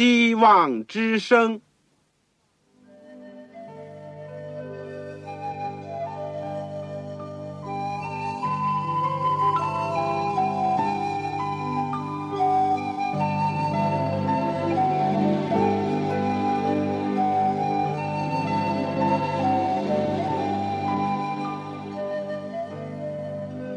[0.00, 1.60] 希望之声。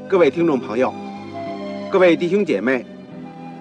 [0.08, 0.94] 各位听众朋友，
[1.92, 2.86] 各位弟兄姐妹，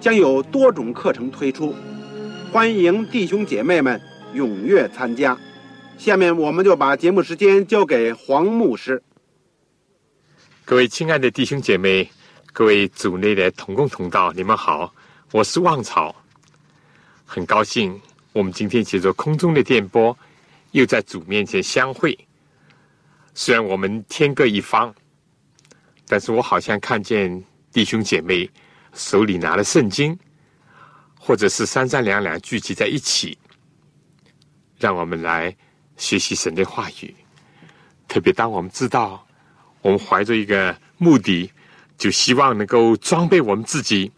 [0.00, 1.74] 将有多种课程推出，
[2.50, 4.00] 欢迎弟兄姐妹们
[4.34, 5.38] 踊跃参加。
[5.98, 9.02] 下面我们就把节目时间交给黄牧师。
[10.64, 12.10] 各位亲爱的弟兄姐妹，
[12.52, 14.90] 各位组内的同工同道，你们好，
[15.32, 16.16] 我是旺草，
[17.26, 18.00] 很高兴
[18.32, 20.16] 我们今天借着空中的电波，
[20.70, 22.18] 又在主面前相会。
[23.34, 24.94] 虽然我们天各一方。
[26.12, 28.50] 但是我好像看见弟兄姐妹
[28.92, 30.18] 手里拿了圣经，
[31.18, 33.38] 或者是三三两两聚集在一起，
[34.78, 35.56] 让我们来
[35.96, 37.14] 学习神的话语。
[38.08, 39.26] 特别当我们知道，
[39.82, 41.50] 我们怀着一个目的，
[41.96, 44.10] 就希望能够装备我们自己，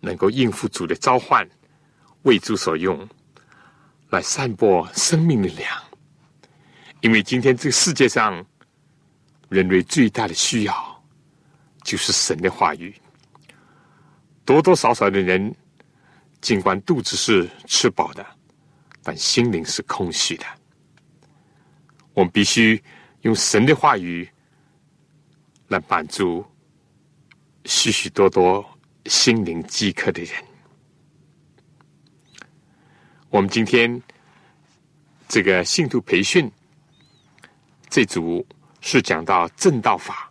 [0.00, 1.48] 能够应付主的召唤，
[2.22, 3.08] 为主所用，
[4.10, 5.68] 来散播生命的粮。
[7.00, 8.44] 因为今天这个世界上，
[9.48, 10.92] 人类最大的需要。
[11.84, 12.94] 就是神的话语，
[14.44, 15.54] 多多少少的人，
[16.40, 18.26] 尽管肚子是吃饱的，
[19.02, 20.44] 但心灵是空虚的。
[22.14, 22.82] 我们必须
[23.22, 24.28] 用神的话语
[25.68, 26.44] 来满足
[27.64, 28.64] 许许多多
[29.06, 30.44] 心灵饥渴的人。
[33.30, 34.02] 我们今天
[35.28, 36.50] 这个信徒培训
[37.88, 38.46] 这组
[38.80, 40.28] 是讲到正道法。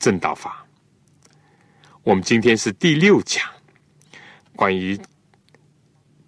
[0.00, 0.59] 正道法，
[2.02, 3.46] 我们今天是第六讲，
[4.56, 4.98] 关于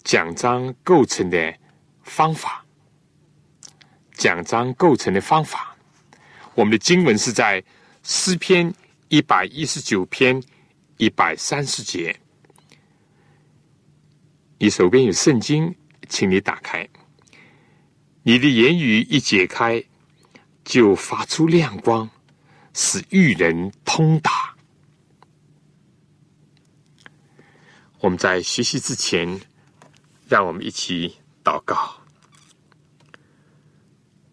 [0.04, 1.54] 奖章构成的
[2.02, 2.62] 方法。
[4.12, 5.74] 奖章构成的方法，
[6.54, 7.64] 我们的经文是在
[8.02, 8.72] 诗篇
[9.08, 10.40] 一百一十九篇
[10.98, 12.14] 一百三十节。
[14.58, 15.74] 你手边有圣经，
[16.06, 16.86] 请你打开。
[18.22, 19.82] 你的言语一解开，
[20.64, 22.08] 就发出亮光。
[22.74, 24.51] 使愚人通达。
[28.02, 29.40] 我们在学习之前，
[30.28, 31.14] 让我们一起
[31.44, 32.00] 祷告。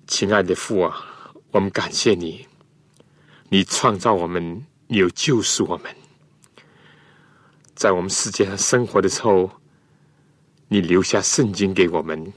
[0.08, 2.48] 亲爱的父啊，我们感谢你，
[3.48, 5.96] 你创造我们，你又救赎我们，
[7.76, 9.52] 在我们世界上生活的时候，
[10.68, 12.34] 你留下圣经给我们，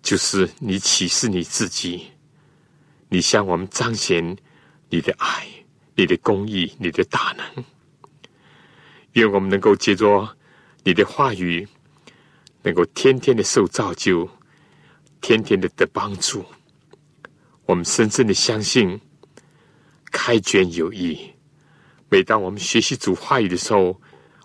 [0.00, 2.12] 就是你启示你自己，
[3.10, 4.38] 你向我们彰显。
[4.88, 5.46] 你的爱，
[5.94, 7.64] 你的公义，你的大能，
[9.12, 10.36] 愿我们能够借着
[10.84, 11.66] 你的话语，
[12.62, 14.28] 能够天天的受造就，
[15.20, 16.44] 天天的得帮助。
[17.66, 19.00] 我们深深的相信，
[20.10, 21.30] 开卷有益。
[22.08, 24.00] 每当我们学习主话语的时候，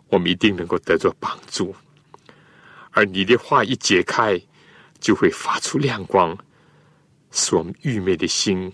[0.10, 1.76] 我们一定能够得着帮助。
[2.92, 4.42] 而你的话一解开，
[5.00, 6.38] 就会发出亮光，
[7.32, 8.72] 使我们愚昧的心。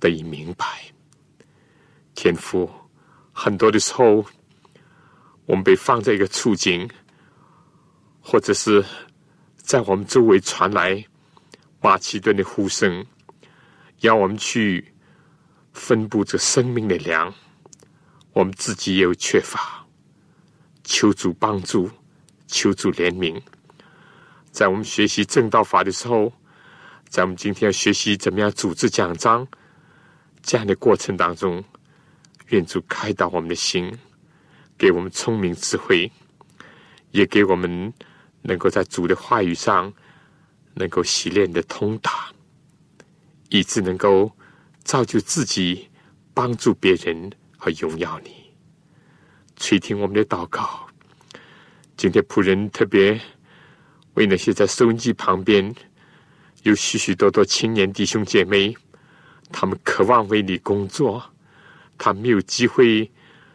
[0.00, 0.66] 得以明白，
[2.14, 2.70] 天赋
[3.32, 4.24] 很多的时候，
[5.46, 6.88] 我们被放在一个处境，
[8.20, 8.84] 或者是
[9.56, 11.04] 在我们周围传来
[11.80, 13.04] 马其顿的呼声，
[14.00, 14.92] 要我们去
[15.72, 17.32] 分布这生命的粮，
[18.32, 19.86] 我们自己也有缺乏，
[20.82, 21.90] 求主帮助，
[22.46, 23.40] 求主怜悯。
[24.50, 26.32] 在我们学习正道法的时候，
[27.08, 29.46] 在我们今天要学习怎么样组织讲章。
[30.42, 31.64] 这样的过程当中，
[32.48, 33.90] 愿主开导我们的心，
[34.76, 36.10] 给我们聪明智慧，
[37.10, 37.92] 也给我们
[38.42, 39.92] 能够在主的话语上
[40.74, 42.32] 能够洗练的通达，
[43.48, 44.30] 以致能够
[44.82, 45.88] 造就自己，
[46.32, 48.30] 帮助别人和荣耀你。
[49.56, 50.86] 垂听我们的祷告。
[51.96, 53.20] 今天仆人特别
[54.14, 55.72] 为那些在收音机旁边
[56.64, 58.76] 有许许多多青年弟兄姐妹。
[59.52, 61.22] 他们渴望为你工作，
[61.96, 63.08] 他没有机会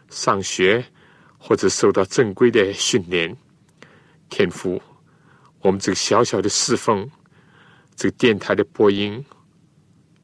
[0.08, 0.82] 上学
[1.42, 3.34] 或者受到正规的训练，
[4.28, 4.80] 天父，
[5.60, 7.10] 我们这个小小的侍奉，
[7.96, 9.24] 这个电台的播音，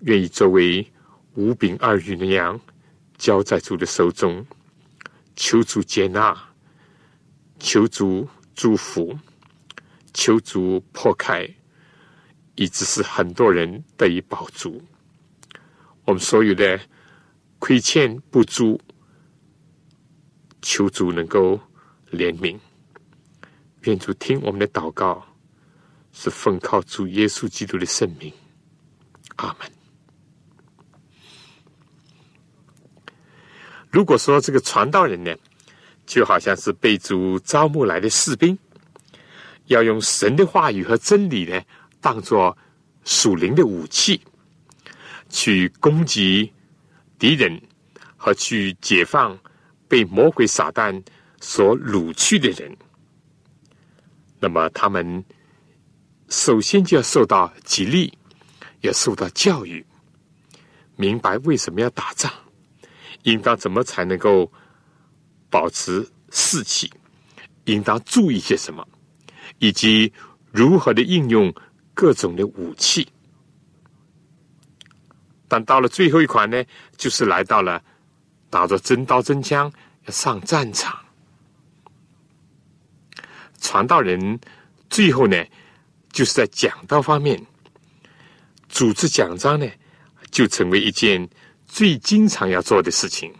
[0.00, 0.86] 愿意作为
[1.34, 2.60] 五饼二鱼那样
[3.16, 4.46] 交在主的手中，
[5.34, 6.36] 求主接纳，
[7.58, 9.18] 求主祝福，
[10.12, 11.48] 求主破开，
[12.56, 14.82] 以致是很多人得以保住。
[16.04, 16.78] 我们所有的
[17.58, 18.80] 亏欠不足，
[20.68, 21.60] 求主能够
[22.10, 22.58] 怜悯。
[23.82, 25.24] 愿主听我们的祷告，
[26.12, 28.32] 是奉靠主耶稣基督的圣名。
[29.36, 29.70] 阿门。
[33.92, 35.32] 如果说这个传道人呢，
[36.04, 38.58] 就好像是被主招募来的士兵，
[39.66, 41.62] 要用神的话语和真理呢，
[42.00, 42.58] 当做
[43.04, 44.20] 属灵的武器，
[45.28, 46.52] 去攻击
[47.20, 47.62] 敌人
[48.16, 49.38] 和去解放
[49.88, 51.02] 被魔鬼撒旦
[51.40, 52.76] 所掳去的人。
[54.38, 55.24] 那么，他们
[56.28, 58.12] 首先就要受到激励，
[58.80, 59.84] 要受到教育，
[60.96, 62.32] 明白为什么要打仗，
[63.22, 64.50] 应当怎么才能够
[65.48, 66.92] 保持士气，
[67.64, 68.86] 应当注意些什么，
[69.58, 70.12] 以及
[70.52, 71.52] 如何的应用
[71.94, 73.08] 各种的武器。
[75.48, 76.62] 但到了最后一款呢，
[76.96, 77.82] 就是来到了
[78.56, 79.70] 拿着真刀真枪
[80.06, 80.98] 要上战场。
[83.60, 84.40] 传道人
[84.88, 85.36] 最后呢，
[86.10, 87.38] 就是在讲道方面
[88.70, 89.70] 组织讲章呢，
[90.30, 91.28] 就成为一件
[91.66, 93.30] 最经常要做的事情。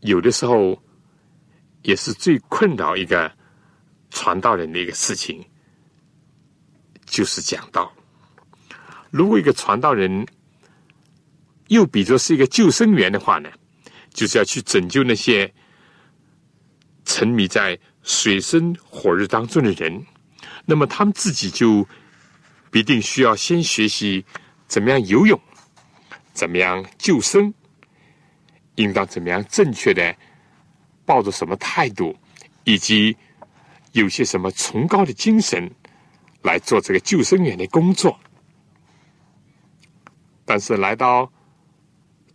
[0.00, 0.82] 有的时候
[1.82, 3.30] 也是最困扰一个
[4.08, 5.44] 传道人的一个事情，
[7.04, 7.92] 就是讲道。
[9.10, 10.26] 如果一个传道人
[11.68, 13.48] 又比作是一个救生员的话呢，
[14.12, 15.52] 就是要去拯救那些
[17.04, 17.78] 沉迷在。
[18.06, 20.04] 水深火热当中的人，
[20.66, 21.88] 那么他们自己就
[22.70, 24.22] 必定需要先学习
[24.68, 25.40] 怎么样游泳，
[26.34, 27.54] 怎么样救生，
[28.74, 30.14] 应当怎么样正确的
[31.06, 32.14] 抱着什么态度，
[32.64, 33.16] 以及
[33.92, 35.74] 有些什么崇高的精神
[36.42, 38.20] 来做这个救生员的工作。
[40.44, 41.32] 但是来到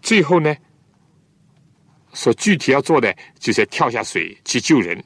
[0.09, 0.57] 最后呢，
[2.13, 5.03] 所具体要做的就是跳下水去救人。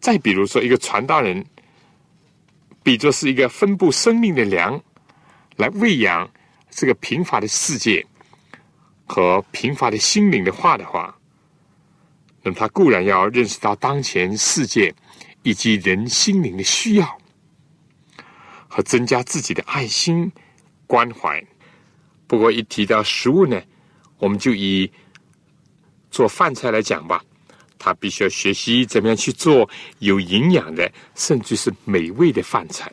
[0.00, 1.46] 再比如说，一个传道人，
[2.82, 4.82] 比作是一个分布生命的粮，
[5.58, 6.28] 来喂养
[6.70, 8.04] 这个贫乏的世界
[9.06, 11.16] 和贫乏的心灵的话的话，
[12.42, 14.92] 那么他固然要认识到当前世界
[15.44, 17.16] 以及人心灵的需要，
[18.66, 20.32] 和增加自己的爱心
[20.88, 21.40] 关怀。
[22.26, 23.60] 不过一提到食物呢，
[24.18, 24.90] 我们就以
[26.10, 27.22] 做饭菜来讲吧。
[27.76, 29.68] 他必须要学习怎么样去做
[29.98, 32.90] 有营养的，甚至是美味的饭菜，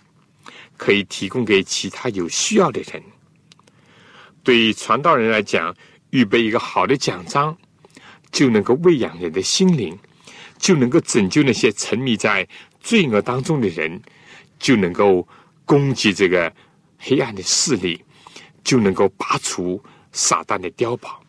[0.75, 3.01] 可以提供给其他有需要的人。
[4.43, 5.73] 对于传道人来讲，
[6.09, 7.57] 预备一个好的奖章，
[8.33, 9.97] 就能够喂养人的心灵，
[10.57, 12.45] 就能够拯救那些沉迷在
[12.81, 14.01] 罪恶当中的人，
[14.59, 15.25] 就能够
[15.63, 16.53] 攻击这个
[16.97, 18.03] 黑暗的势力，
[18.63, 21.21] 就能够拔除撒旦的碉堡。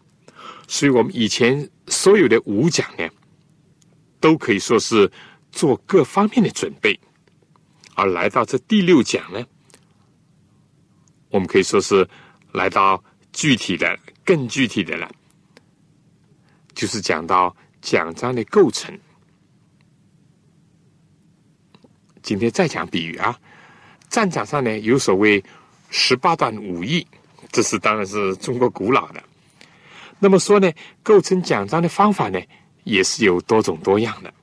[0.67, 3.09] 所以我们以前所有的五讲呢。
[4.23, 5.11] 都可以说是
[5.51, 6.97] 做各方面的准备，
[7.97, 9.45] 而来到这第六讲呢，
[11.29, 12.09] 我们可以说是
[12.53, 15.11] 来到具体的、更具体的了，
[16.73, 18.97] 就是讲到奖章的构成。
[22.23, 23.37] 今天再讲比喻啊，
[24.09, 25.43] 战场上呢有所谓
[25.91, 27.05] 十八段武艺，
[27.53, 29.23] 这是当然是中国古老的。
[30.19, 32.41] 那么说呢，构成奖章的方法呢？
[32.85, 34.35] 也是有多种多样的。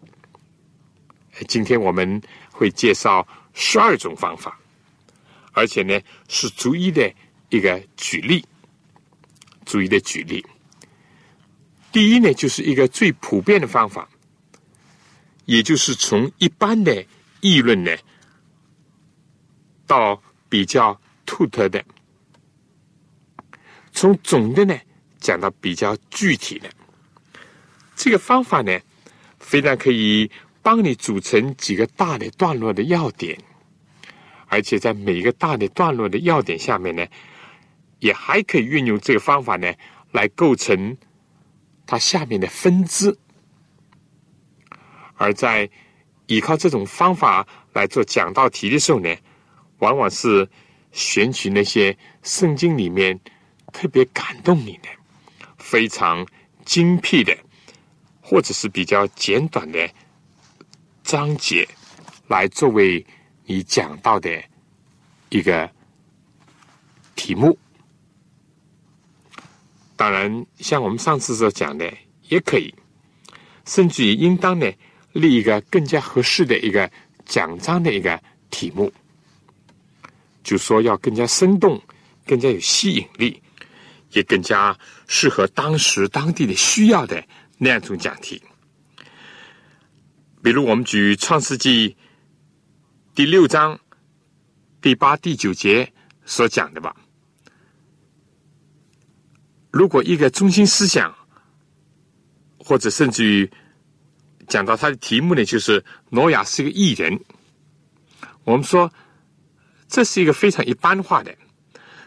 [1.48, 4.58] 今天我们会介绍十二种方法，
[5.52, 6.00] 而且呢
[6.30, 7.14] 是逐一的
[7.50, 8.46] 一个举例，
[9.66, 10.46] 逐一的举例。
[11.92, 14.08] 第一呢，就是一个最普遍的方法，
[15.46, 17.06] 也就是从一般的
[17.42, 17.92] 议论呢，
[19.86, 21.84] 到比较突特的，
[23.92, 24.78] 从总的呢
[25.20, 26.70] 讲到比较具体的。
[27.96, 28.80] 这个方法呢，
[29.40, 30.32] 非但可以
[30.62, 33.38] 帮你组成几个大的段落的要点，
[34.48, 37.06] 而且在每一个大的段落的要点下面呢，
[38.00, 39.74] 也还可以运用这个方法呢，
[40.12, 40.96] 来构成
[41.86, 43.18] 它下面的分支。
[45.18, 45.70] 而在
[46.28, 49.14] 依靠这种方法来做讲道题的时候呢，
[49.80, 50.48] 往往是
[50.94, 53.20] 选取那些圣经里面
[53.70, 54.90] 特别感动你的、
[55.58, 56.26] 非常
[56.66, 57.38] 精辟的。
[58.22, 59.90] 或者是比较简短的
[61.04, 61.68] 章节，
[62.28, 63.04] 来作为
[63.46, 64.30] 你讲到的
[65.30, 65.68] 一个
[67.16, 67.58] 题目。
[69.96, 71.92] 当然，像我们上次所讲的，
[72.28, 72.72] 也可以，
[73.66, 74.72] 甚至于应当呢
[75.14, 76.88] 立一个更加合适的一个
[77.26, 78.22] 讲章的一个
[78.52, 78.94] 题目，
[80.44, 81.82] 就说要更加生动、
[82.28, 83.42] 更加有吸引力，
[84.12, 87.24] 也更加适合当时当地的需要的。
[87.62, 88.42] 那样一种讲题，
[90.42, 91.90] 比如我们举《创世纪》
[93.14, 93.78] 第六章
[94.80, 95.92] 第八、第九节
[96.26, 96.96] 所讲的吧。
[99.72, 101.14] 如果一个中心思想，
[102.58, 103.52] 或者甚至于
[104.48, 107.20] 讲到他的题目呢，就是挪亚是个艺人，
[108.46, 108.90] 我们说
[109.90, 111.36] 这是一个非常一般化的，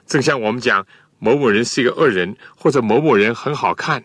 [0.06, 0.86] 正像我们讲
[1.24, 4.02] 某某人是一个恶人，或者某某人很好看。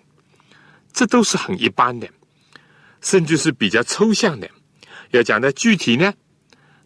[0.94, 2.08] 这都是很一般的，
[3.02, 4.48] 甚至是比较抽象的。
[5.10, 6.14] 要讲的具体呢，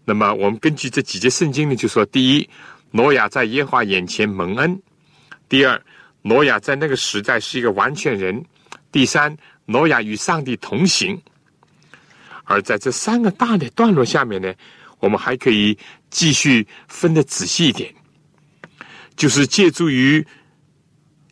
[0.05, 2.49] 那么我们根据这几节圣经呢，就说：第一，
[2.91, 4.73] 挪亚在耶和华眼前蒙恩；
[5.49, 5.81] 第二，
[6.21, 8.41] 挪亚在那个时代是一个完全人；
[8.89, 9.35] 第三，
[9.65, 11.21] 挪亚与上帝同行。
[12.45, 14.53] 而在这三个大的段落下面呢，
[14.99, 15.77] 我们还可以
[16.09, 17.93] 继续分的仔细一点，
[19.21, 20.25] 就是借助于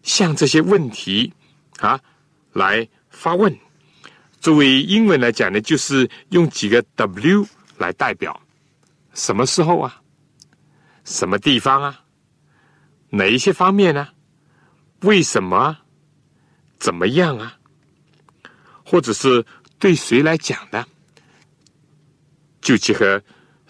[0.03, 1.33] 像这些问题
[1.79, 1.99] 啊。
[2.53, 3.57] 来发问，
[4.39, 7.47] 作为英文来讲呢，就是用几个 W
[7.79, 8.39] 来代表，
[9.15, 10.01] 什么时候啊？
[11.03, 12.01] 什么地方啊？
[13.09, 14.09] 哪一些方面呢？
[15.01, 15.75] 为什么？
[16.77, 17.57] 怎么样啊？
[18.85, 19.43] 或者是
[19.79, 20.85] 对谁来讲的？
[22.61, 23.19] 就结合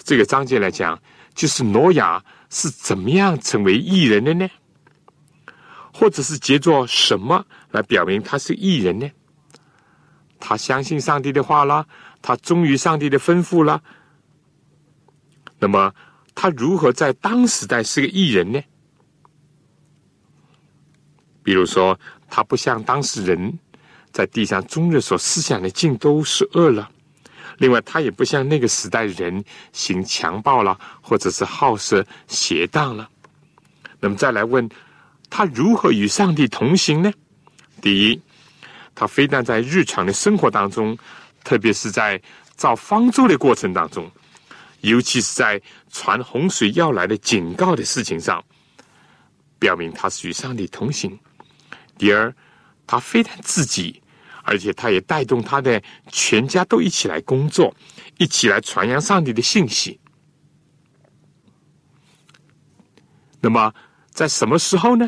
[0.03, 1.01] 这个章节来讲，
[1.33, 4.49] 就是挪亚是怎么样成为艺人的呢？
[5.93, 7.45] 或者是结作什么？
[7.71, 9.09] 来表明他是艺人呢？
[10.39, 11.85] 他相信上帝的话啦，
[12.21, 13.81] 他忠于上帝的吩咐啦。
[15.59, 15.93] 那么
[16.33, 18.61] 他如何在当时代是个艺人呢？
[21.43, 23.59] 比如说，他不像当时人
[24.11, 26.89] 在地上终日所思想的尽都是恶了。
[27.59, 33.07] 另外，他也不像那个时代人行强暴了，或者是好色邪荡了。
[33.99, 34.67] 那么再来问，
[35.29, 37.11] 他如何与上帝同行呢？
[37.81, 38.21] 第一，
[38.95, 40.97] 他非但在日常的生活当中，
[41.43, 42.21] 特别是在
[42.55, 44.09] 造方舟的过程当中，
[44.81, 45.61] 尤其是在
[45.91, 48.43] 传洪水要来的警告的事情上，
[49.59, 51.19] 表明他是与上帝同行。
[51.97, 52.33] 第二，
[52.87, 54.01] 他非但自己，
[54.49, 55.79] 而且他也带动他的
[56.11, 57.71] 全家都一起来工作，
[58.17, 59.99] 一起来传扬上帝的信息。
[63.39, 63.71] 那么，
[64.09, 65.07] 在什么时候呢？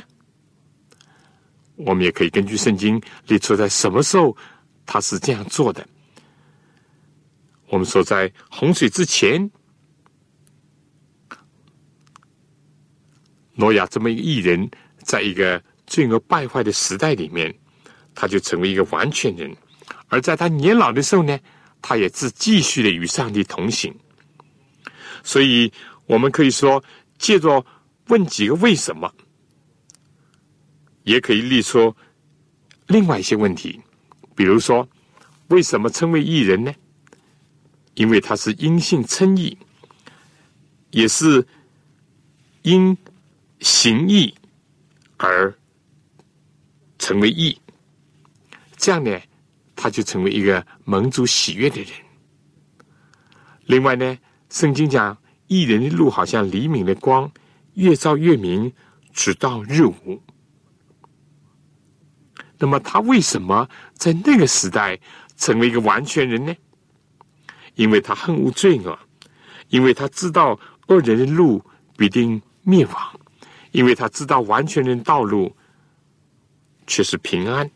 [1.75, 4.37] 我们也可以根据圣经列出在什么时候
[4.85, 5.83] 他是这样做的。
[7.69, 9.49] 我们说，在洪水之前，
[13.55, 14.69] 诺亚这么一个艺人，
[14.99, 17.51] 在一个罪恶败坏的时代里面，
[18.13, 19.51] 他就成为一个完全人；
[20.07, 21.39] 而在他年老的时候呢，
[21.81, 23.93] 他也是继续的与上帝同行。
[25.23, 25.71] 所以，
[26.05, 26.83] 我们可以说，
[27.17, 27.65] 借着
[28.07, 29.13] 问几个为什么。
[31.03, 31.95] 也可以列出
[32.87, 33.81] 另外一些问题，
[34.35, 34.87] 比如说，
[35.47, 36.73] 为什么称为艺人呢？
[37.95, 39.57] 因为他是因信称义，
[40.91, 41.45] 也是
[42.61, 42.97] 因
[43.59, 44.33] 行义
[45.17, 45.53] 而
[46.99, 47.59] 成为义。
[48.81, 49.15] 这样呢，
[49.75, 51.91] 他就成为一个蒙主喜悦的人。
[53.65, 54.17] 另外呢，
[54.49, 57.31] 圣经讲，艺人的路好像黎明的光，
[57.75, 58.73] 越照越明，
[59.13, 60.19] 直到日午。
[62.57, 64.99] 那么他为什么在那个时代
[65.37, 66.55] 成为一个完全人呢？
[67.75, 68.97] 因为他恨恶罪恶，
[69.69, 71.63] 因为他知道恶人的路
[71.95, 73.19] 必定灭亡，
[73.73, 75.55] 因为他知道完全人道路
[76.87, 77.69] 却是平安。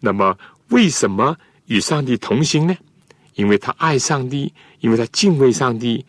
[0.00, 0.36] 那么
[0.68, 1.36] 为什么
[1.66, 2.76] 与上帝同行呢？
[3.34, 6.04] 因为他爱上帝，因为他敬畏上帝，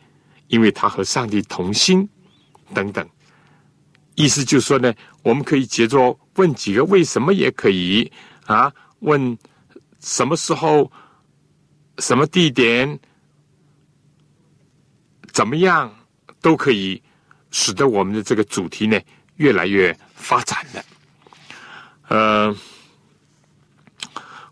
[0.48, 2.08] 因为他和上帝同心，
[2.74, 3.08] 等等。
[4.16, 8.12] 意思就是说呢，我们可以接着问几个为什么也可以
[8.46, 8.74] 啊？
[9.00, 9.38] 问
[10.00, 10.92] 什么时候、
[12.00, 13.00] 什么地点、
[15.32, 15.94] 怎么样
[16.42, 17.02] 都可以，
[17.52, 19.00] 使得我们的这个主题呢
[19.36, 20.84] 越来越发展了。
[22.08, 22.56] 呃，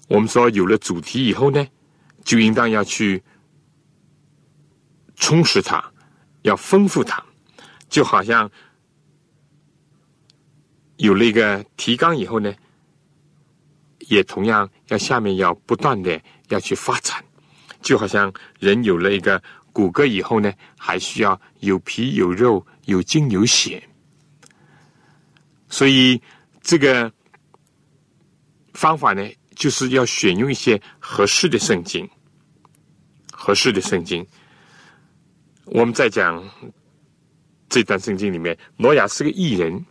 [0.08, 1.66] 我们说有了主题以后呢，
[2.24, 3.24] 就应当要去
[5.16, 5.84] 充实它，
[6.44, 7.24] 要丰富它，
[7.90, 8.50] 就好像。
[11.00, 12.52] 有了一个提纲以后呢，
[14.08, 17.24] 也同样要下面要不断的要去发展，
[17.84, 19.40] 就好像人有了一个
[19.72, 23.88] 骨骼以后呢，还需要有皮有肉有筋有血，
[25.70, 26.20] 所以
[26.64, 27.14] 这个
[28.74, 29.24] 方法呢，
[29.58, 32.08] 就是要选用一些合适的圣经，
[33.34, 34.26] 合适的圣经。
[35.66, 36.48] 我们在讲
[37.68, 39.84] 这段圣经里面，挪亚是个异人，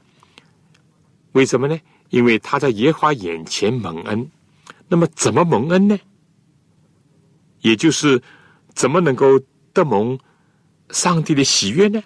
[1.33, 1.77] 为什么呢？
[2.11, 4.31] 因为他在耶和华眼前蒙恩，
[4.87, 5.99] 那么怎么蒙恩呢？
[7.61, 8.23] 也就是
[8.73, 9.37] 怎么能够
[9.73, 10.17] 得蒙
[10.91, 12.01] 上帝的喜悦呢？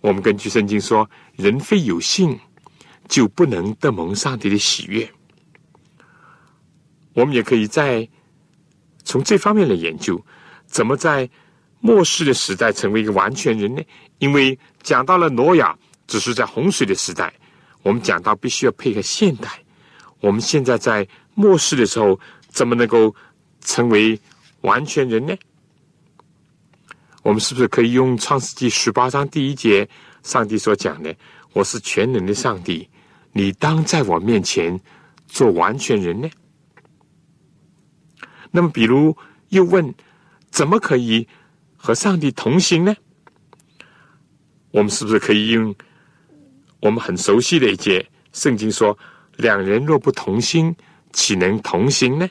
[0.00, 2.38] 我们根据圣经说，人非有信，
[3.08, 5.10] 就不能得蒙上帝的喜悦。
[7.16, 8.06] 我们也可以在
[9.02, 10.22] 从这方面来研究，
[10.66, 11.28] 怎么在
[11.80, 13.82] 末世的时代成为一个完全人呢？
[14.18, 15.74] 因为讲到了挪亚，
[16.06, 17.32] 只是在洪水的时代。
[17.82, 19.48] 我们讲到必须要配合现代，
[20.20, 22.20] 我们现在在末世的时候，
[22.50, 23.14] 怎么能够
[23.62, 24.20] 成为
[24.60, 25.34] 完全人呢？
[27.22, 29.88] 我们是不是可以用创世纪十八章第一节
[30.22, 31.16] 上帝所讲的
[31.54, 32.86] ：“我是全能的上帝，
[33.32, 34.78] 你当在我面前
[35.26, 36.28] 做完全人呢？”
[38.56, 39.14] 那么，比如
[39.50, 39.94] 又问：
[40.50, 41.28] 怎么可以
[41.76, 42.96] 和上帝同行呢？
[44.70, 45.74] 我们是不是可以用？
[46.80, 48.98] 我们很熟悉的一节圣经说
[49.36, 50.74] ：“两人若不同心，
[51.12, 52.26] 岂能同行呢？”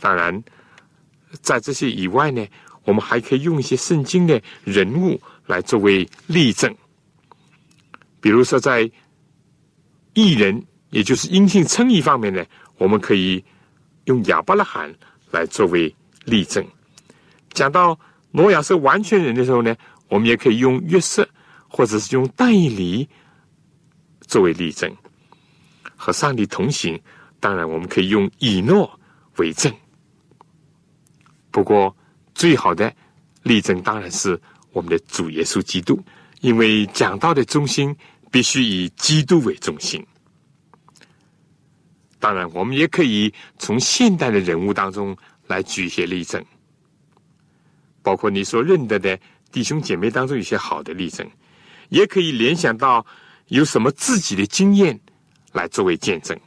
[0.00, 0.44] 当然，
[1.40, 2.46] 在这些以外呢，
[2.84, 6.76] 我们还可以用一些圣经的人物来作为例证。
[8.20, 8.90] 比如说，在
[10.12, 12.44] 异人，也就是阴性称义方面呢，
[12.76, 13.42] 我们可以
[14.04, 14.94] 用亚伯拉罕
[15.30, 15.94] 来作为
[16.24, 16.66] 例证。
[17.52, 17.98] 讲到
[18.30, 19.76] 挪亚是完全人的时候呢，
[20.08, 21.28] 我们也可以用约瑟。
[21.74, 23.08] 或者是用代理
[24.26, 24.94] 作为例证，
[25.96, 27.00] 和上帝同行。
[27.40, 29.00] 当然，我们可以用以诺
[29.38, 29.72] 为证。
[31.50, 31.96] 不过，
[32.34, 32.94] 最好的
[33.42, 34.38] 例证当然是
[34.72, 35.98] 我们的主耶稣基督，
[36.42, 37.96] 因为讲道的中心
[38.30, 40.06] 必须以基督为中心。
[42.22, 45.16] 当然，我们也可以从现代的人物当中
[45.48, 46.40] 来举一些例证，
[48.00, 49.18] 包括你所认得的
[49.50, 51.28] 弟兄姐妹当中有些好的例证。
[51.88, 53.04] 也可以联想到
[53.48, 54.98] 有什么自己的经验
[55.50, 56.38] 来作为见证，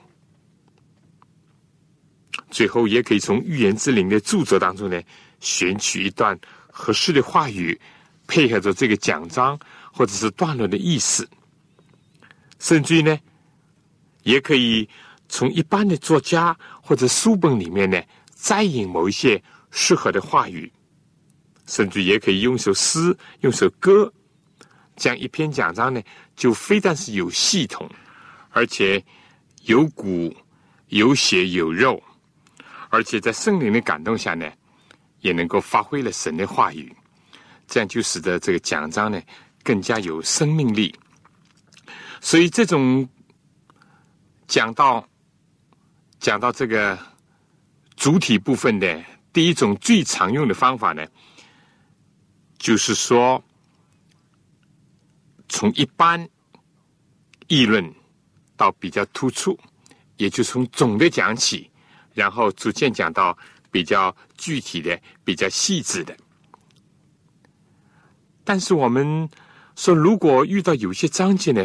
[2.50, 5.00] 最后也可以从预言之灵的著作当中呢
[5.42, 6.40] 选取一段
[6.72, 7.78] 合适的话语，
[8.28, 9.60] 配合着这个讲章
[9.92, 11.28] 或者是段落的意思，
[12.60, 13.20] 甚至于呢，
[14.24, 14.88] 也可以
[15.28, 18.02] 从一般的作家或者书本里面呢
[18.36, 20.72] 摘引某一些适合的话语，
[21.66, 24.12] 甚至也可以用首诗，用首歌。
[24.96, 26.02] 这样一篇讲章呢，
[26.36, 27.90] 就非但是有系统，
[28.52, 29.04] 而且
[29.64, 30.34] 有骨
[30.88, 32.02] 有血有肉，
[32.90, 34.50] 而且在圣灵的感动下呢，
[35.20, 36.96] 也能够发挥了神的话语，
[37.68, 39.22] 这样就使得这个讲章呢
[39.64, 40.96] 更加有生命力。
[42.22, 43.08] 所以这种
[44.48, 45.06] 讲到
[46.26, 46.98] 讲到这个
[47.96, 51.06] 主体部分的第一种最常用的方法呢，
[52.58, 53.44] 就是说。
[55.48, 56.28] 从一般
[57.48, 57.94] 议论
[58.58, 59.56] 到比较突出，
[60.18, 61.70] 也就从总的讲起，
[62.16, 63.38] 然后逐渐讲到
[63.70, 66.18] 比较具体的、比较细致的。
[68.44, 69.30] 但是我们
[69.76, 71.64] 说，如果遇到有些章节呢，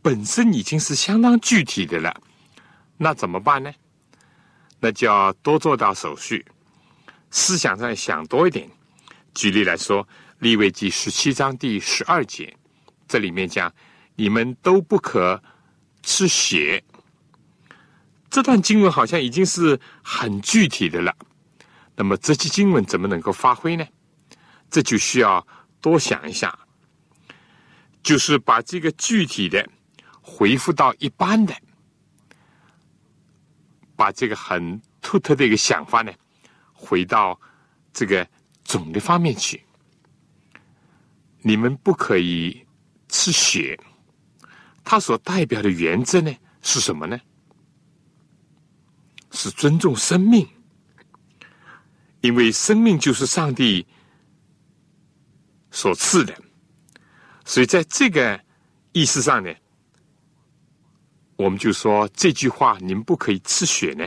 [0.00, 2.22] 本身已经是相当具体的了，
[2.96, 3.72] 那怎么办呢？
[4.80, 6.44] 那就要多做到手续，
[7.30, 8.70] 思想上想多一点。
[9.34, 10.04] 举例来说，
[10.38, 12.56] 《立位记》十七章第十二节。
[13.06, 13.72] 这里面讲，
[14.16, 15.42] 你们都不可
[16.02, 16.82] 吃血。
[18.30, 21.14] 这段经文好像已经是很具体的了。
[21.96, 23.84] 那么这些经文怎么能够发挥呢？
[24.70, 25.44] 这就需要
[25.80, 26.56] 多想一下，
[28.02, 29.66] 就是把这个具体的
[30.20, 31.54] 回复到一般的，
[33.98, 36.12] 把这个很突特的一个想法呢，
[36.72, 37.38] 回到
[37.92, 38.26] 这个
[38.62, 39.62] 总的方面去。
[41.42, 42.64] 你们不可以。
[43.10, 43.80] 吃血，
[44.84, 46.30] 它所代表的原则呢
[46.60, 47.18] 是什么呢？
[49.30, 50.46] 是尊重生命，
[52.20, 53.86] 因为生命就是上帝
[55.70, 56.36] 所赐的，
[57.46, 58.38] 所以在这个
[58.92, 59.50] 意思上呢，
[61.38, 64.06] 我们就说这句话“您不可以吃血”呢，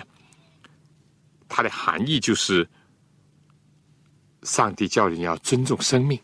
[1.48, 2.70] 它的含义就是
[4.44, 6.20] 上帝叫人要尊重生命，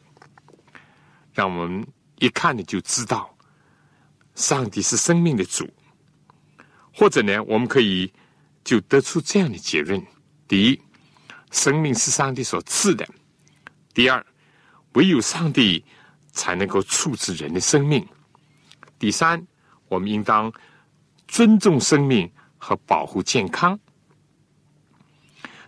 [1.34, 1.88] 让我们。
[2.20, 3.32] 一看你就知道，
[4.34, 5.70] 上帝是生命的主。
[6.92, 8.12] 或者呢，我们可以
[8.64, 10.04] 就得出这样的结论：
[10.48, 10.82] 第一，
[11.52, 13.06] 生命是上帝所赐的；
[13.94, 14.26] 第二，
[14.94, 15.86] 唯有上帝
[16.32, 18.02] 才能够处置人的生命；
[18.98, 19.46] 第三，
[19.88, 20.52] 我们应当
[21.28, 23.80] 尊重生命和保护健康。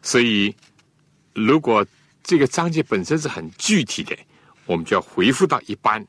[0.02, 0.56] 所以，
[1.34, 1.86] 如果
[2.24, 4.18] 这个章节本身是很具体的，
[4.66, 6.06] 我们就要回复到一般，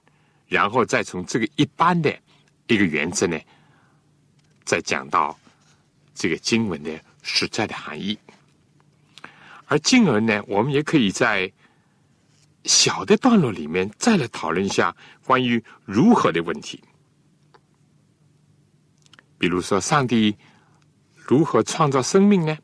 [0.47, 2.17] 然后再从这个一般的
[2.69, 3.39] 一个原则呢，
[4.65, 5.39] 再讲到
[6.15, 8.19] 这个经文的实在的含义。
[9.67, 11.51] 而进而呢，我们也可以在
[12.65, 16.83] 小的段落里面再来讨论一下关于如何的问题，
[19.41, 20.37] 比如说上帝
[21.15, 22.59] 如何创造生命呢？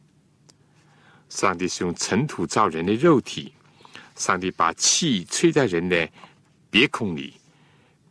[1.31, 3.51] 上帝是用尘土造人的肉体，
[4.15, 6.07] 上帝把气吹在人的
[6.69, 7.33] 鼻孔里，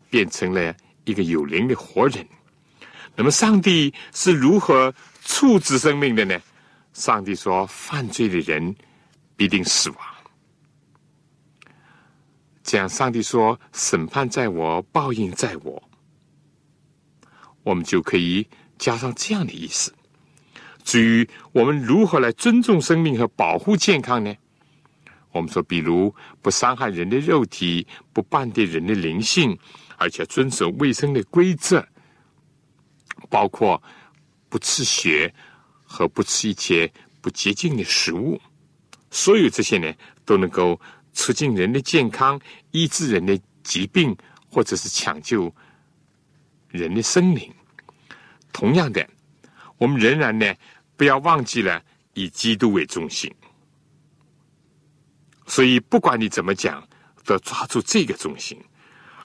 [0.10, 2.28] 变成了一个有灵的活人。
[3.16, 4.92] 那么，上帝是如何
[5.24, 6.42] 处置生命的呢？
[6.94, 8.76] 上帝说：“犯罪的人
[9.38, 10.00] 必定死亡。”
[12.64, 15.82] 这样，上帝说：“审判在我，报应在我。”
[17.66, 18.48] 我们就可以
[18.78, 19.92] 加上这样的意思。
[20.84, 24.34] 至于我们如何来尊重生命和保护健康呢？
[25.32, 29.58] 我们说，比如不伤害人的肉体，不绊跌人的灵性，
[29.98, 31.84] 而且遵守卫生的规则，
[33.32, 33.82] 包括
[34.48, 35.34] 不吃血
[35.84, 38.40] 和不吃一些不洁净的食物。
[39.10, 39.92] 所有这些呢，
[40.24, 40.80] 都能够
[41.14, 44.16] 促进人的健康，医治人的疾病，
[44.48, 45.52] 或者是抢救
[46.76, 47.54] 人的生命。
[48.52, 49.08] 同样的，
[49.78, 50.54] 我们仍然呢。
[50.98, 51.84] 不要忘记了
[52.14, 53.30] 以基督为中心，
[55.46, 56.82] 所以不管你怎么讲，
[57.26, 58.58] 都要抓住这个中心，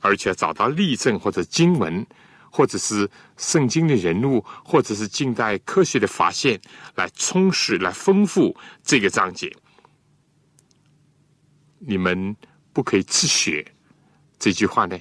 [0.00, 2.04] 而且找到例证或者经文，
[2.50, 6.60] 或者是圣经的人物，或者是近代科学的发现，
[6.96, 9.48] 来充实、来丰富这个章节。
[11.78, 12.36] 你们
[12.72, 13.64] 不可以自学，
[14.40, 14.98] 这句话呢，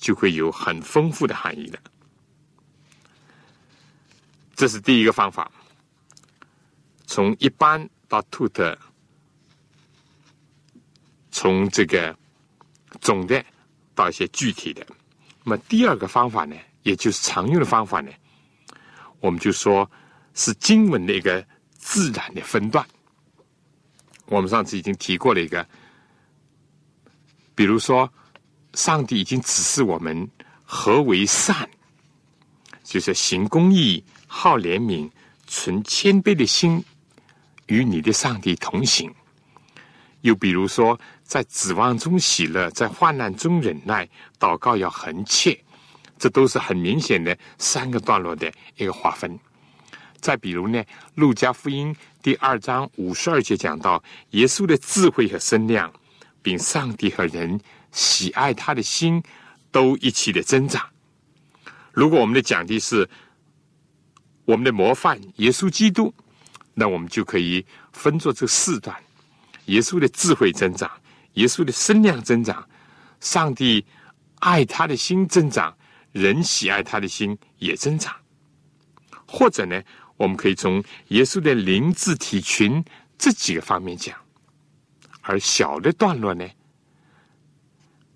[0.00, 1.78] 就会有很丰富的含义了。
[4.56, 5.50] 这是第一个方法。
[7.06, 8.78] 从一般到兔的，
[11.30, 12.16] 从这个
[13.00, 13.44] 总的
[13.94, 14.86] 到一些具体的。
[15.44, 18.10] 那么第二个方法呢，也就是常用的方法呢，
[19.18, 19.90] 我们就说
[20.34, 22.86] 是经文的一个自然的分段。
[24.26, 25.66] 我们上次已经提过了一个，
[27.56, 28.12] 比如说，
[28.74, 30.28] 上帝已经指示我们
[30.64, 31.68] 何为善，
[32.84, 35.10] 就是行公义、好怜悯、
[35.46, 36.84] 存谦卑的心。
[37.66, 39.08] 与你的上帝同行。
[40.22, 44.08] 又比如说，在指望中喜乐，在患难中忍耐，
[44.40, 45.56] 祷告要恒切，
[46.18, 49.38] 这都是很明显的三个段落的一个划分。
[50.20, 50.82] 再比如呢，
[51.14, 55.92] 《路加福音》第二章五十二节讲到，耶稣的智慧和身量，
[56.42, 57.60] 并上帝和人
[57.92, 59.22] 喜爱他的心，
[59.70, 60.88] 都一起的增长。
[61.92, 63.08] 如果我们的讲题是
[64.44, 66.12] 我们的模范耶稣基督。
[66.72, 68.96] 那我们就可以分作这四段：
[69.66, 70.90] 耶稣的智慧增长，
[71.34, 72.66] 耶稣的身量增长，
[73.18, 73.84] 上帝
[74.38, 75.76] 爱他的心增长，
[76.12, 78.14] 人喜爱他的心也增长。
[79.26, 79.82] 或者呢，
[80.16, 82.82] 我们可以从耶稣的灵智体群
[83.18, 84.16] 这几个方面讲。
[85.20, 86.48] 而小的段落呢，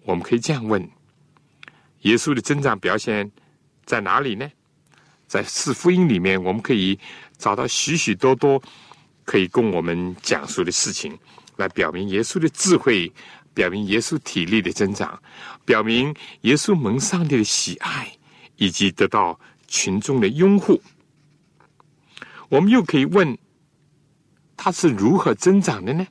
[0.04, 0.88] 我们可以这样问：
[2.02, 3.30] 耶稣的增长表现
[3.84, 4.48] 在哪里呢？
[5.26, 6.98] 在四福音里面，我们可以。
[7.36, 8.62] 找到许许多多
[9.24, 11.18] 可以供我们讲述的事情，
[11.56, 13.12] 来表明耶稣的智慧，
[13.52, 15.20] 表明耶稣体力的增长，
[15.64, 18.16] 表明耶稣蒙上帝的喜爱，
[18.56, 20.80] 以及得到群众的拥护。
[22.48, 23.36] 我们又可以问，
[24.56, 26.06] 他是如何增长的呢？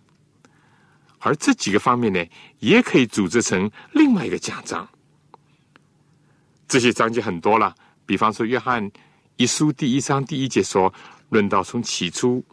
[1.23, 2.23] 而这几个方面呢，
[2.59, 4.87] 也可以组织成另外一个讲章。
[6.67, 8.91] 这些章节很多了，比方说《约翰
[9.37, 10.93] 一书》第一章第一节说。
[11.29, 12.45] 论到从起初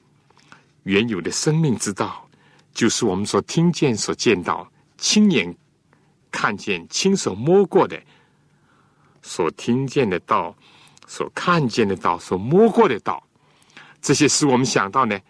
[0.84, 2.26] 原有的生命之道，
[2.72, 5.54] 就是我们所听见、所见到、亲眼
[6.30, 8.02] 看见、亲手摸过的，
[9.20, 10.56] 所听见的道、
[11.06, 13.22] 所看见的道、所摸过的道，
[14.00, 15.20] 这些使我们想到呢，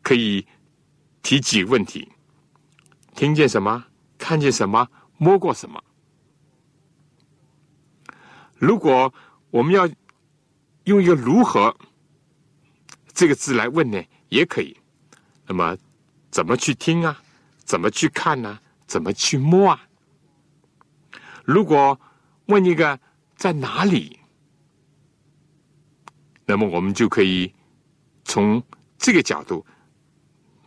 [0.00, 0.46] 可以
[1.24, 2.12] 提几个问题：
[3.16, 3.86] 听见什么？
[4.18, 4.86] 看见什么？
[5.16, 5.82] 摸过什么？
[8.56, 9.12] 如果
[9.50, 9.88] 我们要
[10.84, 11.74] 用一个如何？
[13.14, 14.76] 这个字来问呢，也可以。
[15.46, 15.76] 那么，
[16.30, 17.22] 怎么去听啊？
[17.64, 18.60] 怎么去看呢？
[18.86, 19.88] 怎么去摸啊？
[21.44, 21.98] 如果
[22.46, 23.00] 问一个
[23.34, 24.18] 在哪里，
[26.44, 27.54] 那么我们就可以
[28.24, 28.62] 从
[28.98, 29.64] 这个角度，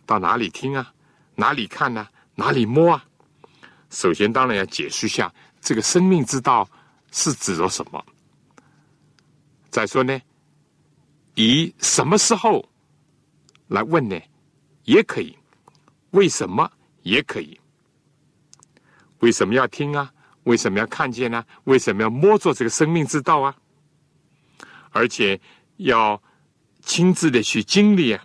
[0.08, 0.92] 到哪里听啊？
[1.36, 2.08] 哪里看呢？
[2.34, 3.06] 哪里摸啊？
[3.92, 6.68] 首先，当然要解释一下这个生命之道
[7.12, 8.04] 是指着什么。
[9.70, 10.20] 再说呢，
[11.36, 12.68] 以什么时候
[13.68, 14.20] 来问呢？
[14.86, 15.38] 也可以。
[16.12, 16.72] 为什么
[17.04, 17.60] 也可以？
[19.20, 20.12] 为什么要听啊？
[20.44, 21.46] 为什么要看见呢？
[21.66, 23.56] 为什么要摸着这个生命之道啊？
[24.92, 25.40] 而且
[25.76, 26.22] 要
[26.82, 28.24] 亲自的去经历啊！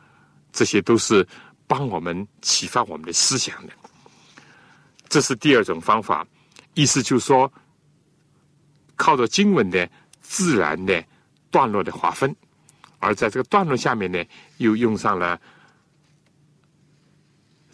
[0.52, 1.26] 这些都是
[1.66, 3.72] 帮我们启发我们的思想的。
[5.08, 6.26] 这是第二种方法，
[6.74, 7.52] 意思就是说，
[9.00, 9.88] 靠着经文的
[10.20, 11.02] 自然的
[11.50, 12.36] 段落的划分，
[12.98, 14.22] 而在这个段落下面呢，
[14.58, 15.40] 又用上了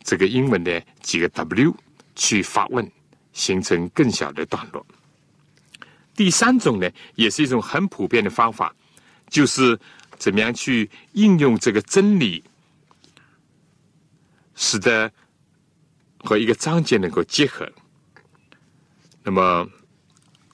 [0.05, 1.75] 这个英文的几个 W
[2.15, 2.89] 去发问，
[3.33, 4.87] 形成更小的段落。
[6.15, 8.73] 第三种呢，也是一种很普遍的方法，
[9.29, 9.79] 就是。
[10.19, 12.43] 怎么样去应用这个真理，
[14.55, 15.13] 使得
[16.25, 17.71] 和一个章节能够结合？
[19.23, 19.69] 那么，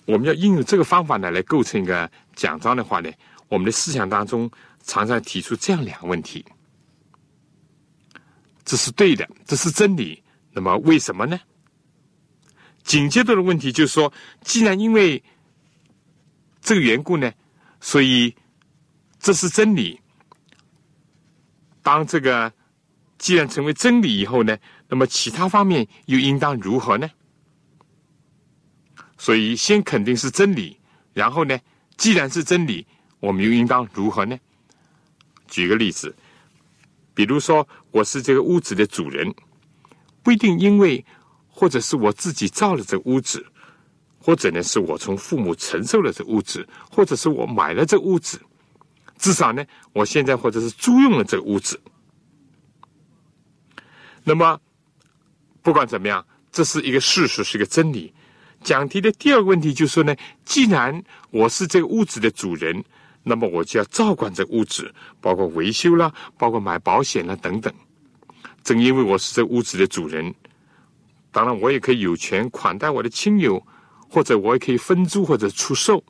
[0.07, 3.11] 我们要应用这个方法呢，来构成一个讲章的话呢，
[3.49, 4.51] 我们的思想当中
[4.83, 6.45] 常常提出这样两个问题：
[8.65, 10.23] 这是对的，这是真理。
[10.53, 11.41] 那么，为什么呢？
[12.83, 14.13] 紧接着的问题就是说，
[14.43, 15.23] 既然因为
[16.61, 17.33] 这个缘故呢，
[17.81, 18.35] 所以。
[19.25, 20.01] 这是真理。
[21.81, 22.53] 当这个
[23.19, 27.09] 既然成为真理以后呢，那么其他方面又应当如何呢？
[29.23, 30.77] 所以先肯定是真理，
[31.13, 31.57] 然后呢，
[31.97, 32.85] 既然是真理，
[33.21, 34.37] 我们又应当如何呢？
[35.47, 36.13] 举个例子，
[37.15, 39.33] 比如说我是这个屋子的主人，
[40.25, 41.05] 不一定因为
[41.47, 43.47] 或者是我自己造了这屋子，
[44.19, 48.43] 或者呢是我从父母承受了这屋子，或者是我买了这屋子。
[49.19, 51.81] 至少呢，我现在或者是租用了这个屋子。
[54.25, 54.61] 那么，
[55.63, 58.13] 不管怎么样，这是一个事实，是一个真理。
[58.63, 62.83] 讲题的第二个问题就是说呢，既然我是这个屋子的主人，
[63.23, 67.73] 那么我就要照管这屋子，包括维修啦，包括买保险啦等等。
[68.63, 70.33] 正因为我是这屋子的主人，
[71.31, 73.61] 当然我也可以有权款待我的亲友，
[74.09, 76.03] 或者我也可以分租或者出售。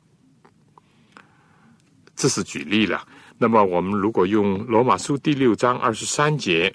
[2.15, 3.07] 这是举例了。
[3.39, 6.73] 那么，我们如果用罗马书第六章二十三节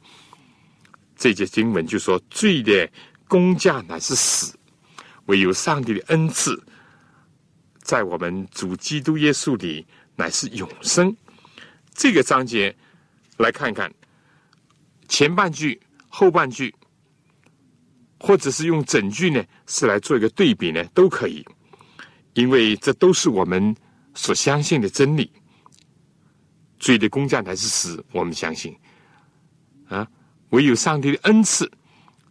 [1.17, 2.91] 这节经文，就说罪的
[3.29, 4.58] 工价乃是死，
[5.29, 6.62] 唯有上帝的恩赐，
[7.81, 9.87] 在我们主基督耶稣里
[10.17, 11.17] 乃是永生。
[11.95, 12.77] 这个章节
[13.38, 13.91] 来看看
[15.09, 16.75] 前半句、后半句，
[18.21, 21.45] 或者是用整句呢，是来做一个对比呢，都可以，
[22.35, 23.75] 因为这都是我们。
[24.14, 25.31] 所相信的真理，
[26.81, 28.05] 罪的工价乃是死。
[28.11, 28.77] 我们相信，
[29.87, 30.05] 啊，
[30.49, 31.71] 唯有上帝的恩赐，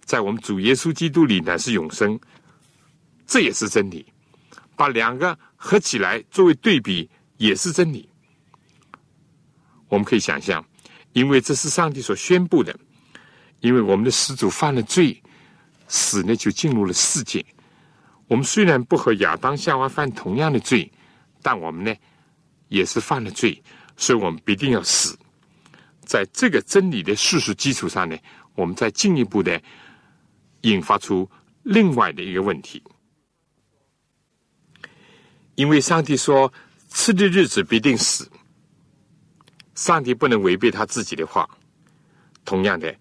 [0.04, 2.20] 在我们主耶稣基督里乃是永生，
[3.28, 4.06] 这也是真理。
[4.76, 8.10] 把两个合起来作为对比，也是真理。
[9.90, 10.66] 我们可以想象，
[11.13, 12.76] 因为这是上帝所宣布的，
[13.60, 15.22] 因为我们的始祖犯了罪，
[15.88, 17.46] 死呢就进入了世界。
[18.28, 20.92] 我们虽然不和亚当夏娃犯同样的罪。
[21.40, 21.96] 但我们呢，
[22.68, 23.62] 也是犯了罪，
[23.96, 25.18] 所以我们必定要死。
[26.04, 28.18] 在这个真理的事实基础上呢，
[28.54, 29.62] 我们再进一步的
[30.62, 31.30] 引发出
[31.63, 32.84] 另外的一个问题。
[35.58, 36.54] 因为上帝说，
[36.89, 38.30] 吃的日子必定死，
[39.74, 41.50] 上帝不能违背他自己的话。
[42.46, 42.96] 同样的，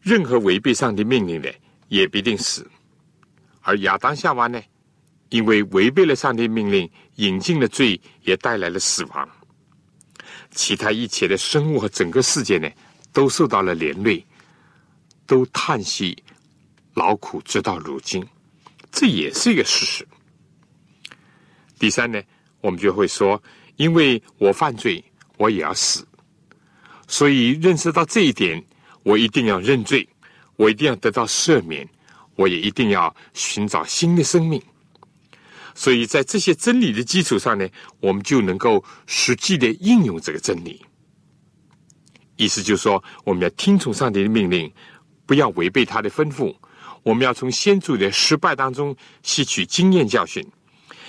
[0.00, 1.54] 任何违背上帝命令的，
[1.88, 2.66] 也必定死。
[3.60, 4.58] 而亚当夏娃呢？
[5.28, 9.28] 因为违背了上帝命令，引进了罪，也带来了死亡。
[10.50, 12.66] 其他一切的生物和整个世界呢，
[13.12, 14.24] 都受到了连累，
[15.26, 16.16] 都叹息
[16.94, 18.26] 劳苦直到如今，
[18.90, 20.08] 这也是一个事实。
[21.78, 22.20] 第三呢，
[22.60, 23.40] 我们就会说，
[23.76, 25.02] 因为我犯罪，
[25.36, 26.06] 我也要死，
[27.06, 28.62] 所以认识到这一点，
[29.04, 30.06] 我一定要认罪，
[30.56, 31.88] 我一定要得到赦免，
[32.34, 34.60] 我也一定要寻找新的生命。
[35.74, 37.68] 所以在这些真理的基础上呢，
[38.00, 40.84] 我们就能够实际的应用这个真理。
[42.36, 44.72] 意思就是说，我们要听从上帝的命令，
[45.24, 46.54] 不要违背他的吩咐。
[47.04, 50.44] 我们要从先祖的失败当中吸取经验教训。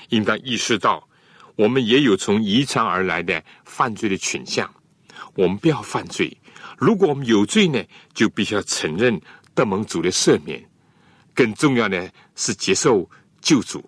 [0.10, 1.08] 应当意识到，
[1.56, 4.70] 我们也有从遗传而来的犯罪的倾向。
[5.36, 6.36] 我们不要犯罪。
[6.78, 9.20] 如果我们有罪呢，就必须要承认
[9.54, 10.64] 德蒙主的赦免。
[11.34, 13.88] 更重要的是接受救主，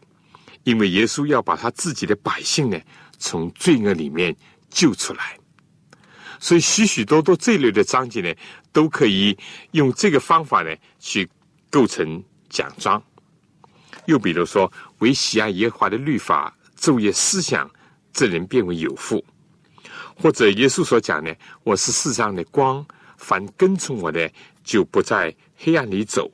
[0.64, 2.80] 因为耶稣要把他自己的百姓呢
[3.18, 4.36] 从罪恶里面
[4.70, 5.38] 救出来。
[6.40, 8.34] 所以许许多多这类的章节呢，
[8.72, 9.38] 都可以
[9.72, 11.30] 用这个方法呢去
[11.70, 13.02] 构成奖章。
[14.06, 17.70] 又比如说，为喜爱耶和华的律法昼夜思想，
[18.14, 19.20] 这人变为有福；
[20.16, 21.34] 或者耶稣所讲呢
[21.66, 22.86] ：“我是世上的光，
[23.18, 24.32] 凡跟从我的，
[24.64, 26.32] 就不在黑暗里走。”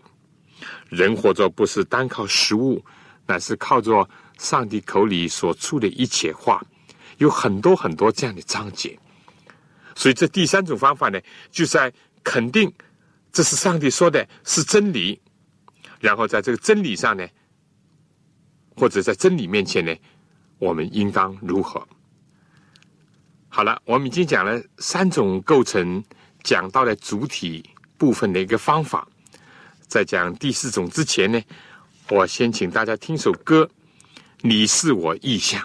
[0.89, 2.83] 人活着不是单靠食物，
[3.25, 6.61] 乃是靠着上帝口里所出的一切话。
[7.19, 8.99] 有很多很多这样的章节，
[9.95, 11.17] 所以这第三种方法呢，
[11.51, 12.69] 就在肯定
[13.31, 15.19] 这是上帝说的是真理，
[16.01, 17.25] 然后在这个真理上呢。
[18.77, 19.93] 或者在真理面前呢，
[20.59, 21.85] 我们应当如何？
[23.49, 26.03] 好了，我们已经讲了三种构成
[26.43, 29.07] 讲到的主体部分的一个方法。
[29.87, 31.41] 在讲第四种之前呢，
[32.09, 33.63] 我先请大家听首歌，
[34.41, 35.59] 《你是我意象》。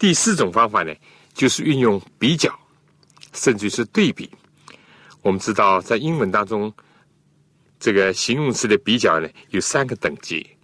[0.00, 0.94] 第四种方法呢，
[1.34, 2.58] 就是运用比较，
[3.34, 4.30] 甚至是对比。
[5.20, 6.72] 我们知道，在英文当中，
[7.78, 10.56] 这个形容词的比较呢，有三个等级，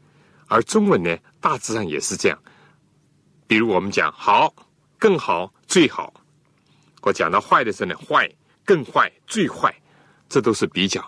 [0.46, 2.42] 而中文呢，大致上也是这样。
[3.46, 4.54] 比如我们讲好、
[4.98, 6.14] 更好、最好，
[7.02, 8.26] 我讲到坏的时候呢，坏、
[8.64, 9.70] 更坏、最坏，
[10.30, 11.04] 这都是比较。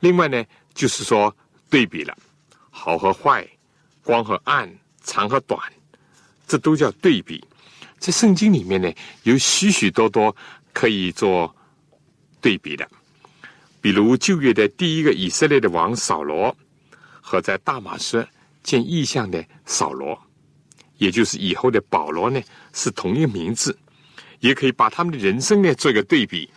[0.00, 0.44] 另外呢，
[0.74, 1.32] 就是说
[1.70, 2.18] 对比了，
[2.70, 3.48] 好和坏，
[4.02, 4.68] 光和暗，
[5.04, 5.60] 长和短，
[6.48, 7.40] 这都叫对比。
[8.02, 8.92] 在圣经里面呢，
[9.22, 10.34] 有许许多多
[10.72, 11.54] 可以做
[12.40, 12.84] 对比的。
[13.80, 16.56] 比如旧约的第一个以色列的王扫罗，
[17.20, 18.26] 和在大马士
[18.60, 20.20] 见异象的扫罗，
[20.98, 22.42] 也就是以后的保罗呢，
[22.72, 23.78] 是同一个名字，
[24.40, 26.50] 也可以把他们的人生呢做一个对比。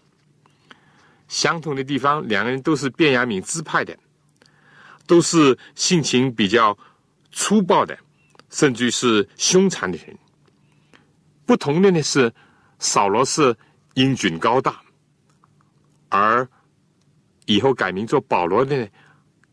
[1.28, 3.96] 相同的地方，两个人都是便雅悯支派的，
[5.06, 6.76] 都是性情比较
[7.32, 7.96] 粗暴的，
[8.50, 10.18] 甚至是凶残的人。
[11.46, 12.34] 不同的呢是，
[12.80, 13.56] 扫罗是
[13.94, 14.82] 英俊高大，
[16.10, 16.48] 而
[17.46, 18.88] 以后改名做保罗的呢，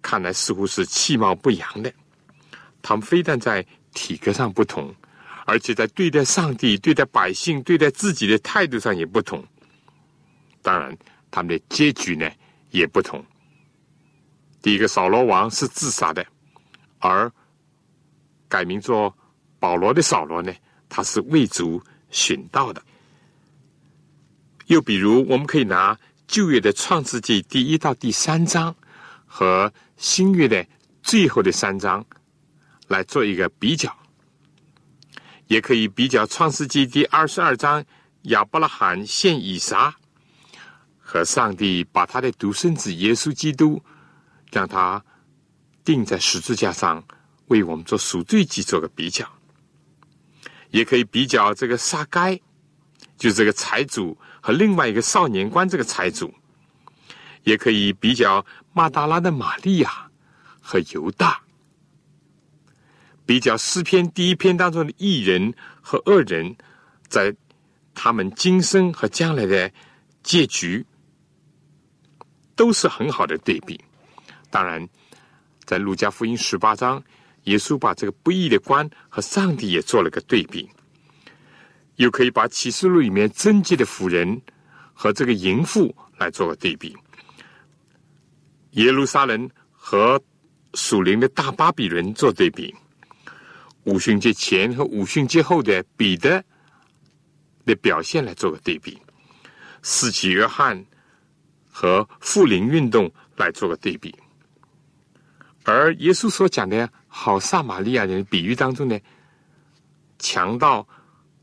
[0.00, 1.92] 看来似乎是气貌不扬的。
[2.80, 4.94] 他们非但在体格上不同，
[5.46, 9.44] 而且在对待上帝、对待百姓、对待自己的态度上也不同。
[10.62, 10.96] 当然。
[11.34, 12.30] 他们的结局呢
[12.72, 13.24] 也不同。
[14.60, 16.22] 第一个扫罗王是自杀的，
[16.98, 17.32] 而
[18.50, 19.16] 改名做
[19.58, 20.52] 保罗的扫罗呢，
[20.92, 22.82] 他是为主寻道的。
[24.66, 28.74] 又比如，我们可以拿旧约的创世纪第一到第三章
[29.26, 30.66] 和新约的
[31.02, 32.04] 最后的三章
[32.88, 33.96] 来做一个比较，
[35.46, 37.82] 也可以比较创世纪第二十二章
[38.24, 39.96] 亚伯拉罕献以撒。
[41.04, 43.82] 和上帝把他的独生子耶稣基督，
[44.50, 45.04] 让他
[45.84, 47.04] 钉在十字架上，
[47.48, 49.30] 为我们做赎罪祭做个比较，
[50.72, 52.34] 也可以比较这个撒该，
[53.16, 56.34] 就是这个财主和另外一个少年官这个财主，
[57.44, 60.10] 也可以比较马达拉的玛利亚
[60.60, 61.40] 和犹大，
[63.24, 66.56] 比较诗篇第一篇当中的艺人和恶人，
[67.06, 67.32] 在
[67.94, 69.70] 他们今生和将来的
[70.24, 70.84] 结局。
[72.54, 73.82] 都是很好的对比。
[74.50, 74.86] 当然，
[75.64, 77.02] 在路加福音十八章，
[77.44, 80.68] 耶稣把这个不义的官和上帝也做了个对比。
[81.96, 84.40] 又可以把启示录里面贞洁的妇人
[84.92, 86.96] 和这个淫妇来做个对比。
[88.72, 90.20] 耶路撒冷和
[90.74, 92.74] 属灵的大巴比伦做对比。
[93.84, 96.42] 五旬节前和五旬节后的彼得
[97.64, 98.98] 的表现来做个对比。
[99.82, 100.84] 四喜约翰。
[101.74, 104.14] 和复灵运动来做个对比，
[105.64, 108.98] 而耶稣所讲的好撒玛利亚人比喻当中呢，
[110.18, 110.88] 强盗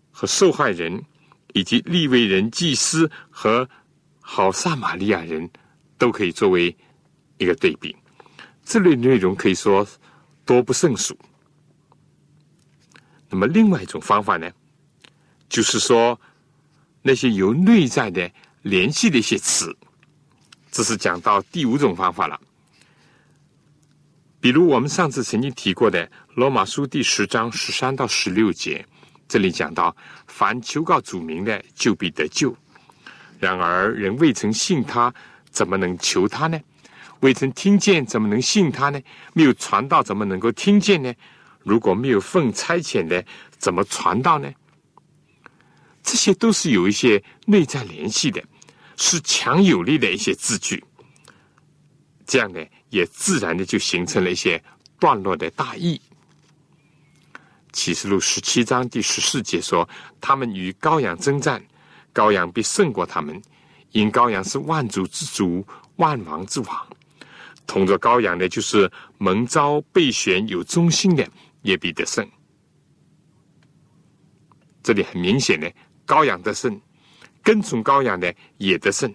[0.09, 1.05] 和受害人，
[1.53, 3.70] 以及利未人、祭司和
[4.20, 5.47] 好撒玛利亚人
[5.95, 6.76] 都可以作为
[7.38, 7.95] 一个对比。
[8.65, 9.88] 这类内容可以说
[10.43, 11.15] 多不胜数。
[13.30, 14.51] 那么，另外一种方法呢，
[15.47, 16.20] 就是说
[17.03, 18.30] 那些由内在的
[18.63, 19.78] 联系的一些词。
[20.72, 22.39] 这是讲到第五种方法了，
[24.41, 28.85] 比如我们上次曾经提过的《罗马书》第十章十三到十六节，
[29.27, 29.93] 这里讲到：
[30.27, 32.49] 凡求告主名的，就必得救；
[33.37, 35.13] 然而人未曾信他，
[35.51, 36.57] 怎么能求他呢？
[37.19, 39.01] 未曾听见，怎么能信他呢？
[39.33, 41.13] 没有传道，怎么能够听见呢？
[41.63, 43.23] 如果没有奉差遣的，
[43.57, 44.49] 怎么传道呢？
[46.01, 48.41] 这些都是有一些内在联系的。
[49.01, 50.83] 是强有力的一些字句，
[52.27, 52.59] 这样呢，
[52.89, 54.61] 也自然的就形成了一些
[54.99, 55.99] 段落的大意。
[57.71, 59.87] 启示录十七章第十四节说
[60.19, 61.63] ：“他们与羔羊征战，
[62.13, 63.41] 羔羊必胜过他们，
[63.91, 65.65] 因羔羊是万主之主，
[65.97, 66.87] 万王之王。
[67.67, 71.27] 同着羔羊的，就是蒙召备选有忠心的，
[71.61, 72.27] 也必得胜。”
[74.81, 75.71] 这里很明显的，
[76.07, 76.81] 羔羊得胜。
[77.41, 79.11] 跟从羔羊的也得胜，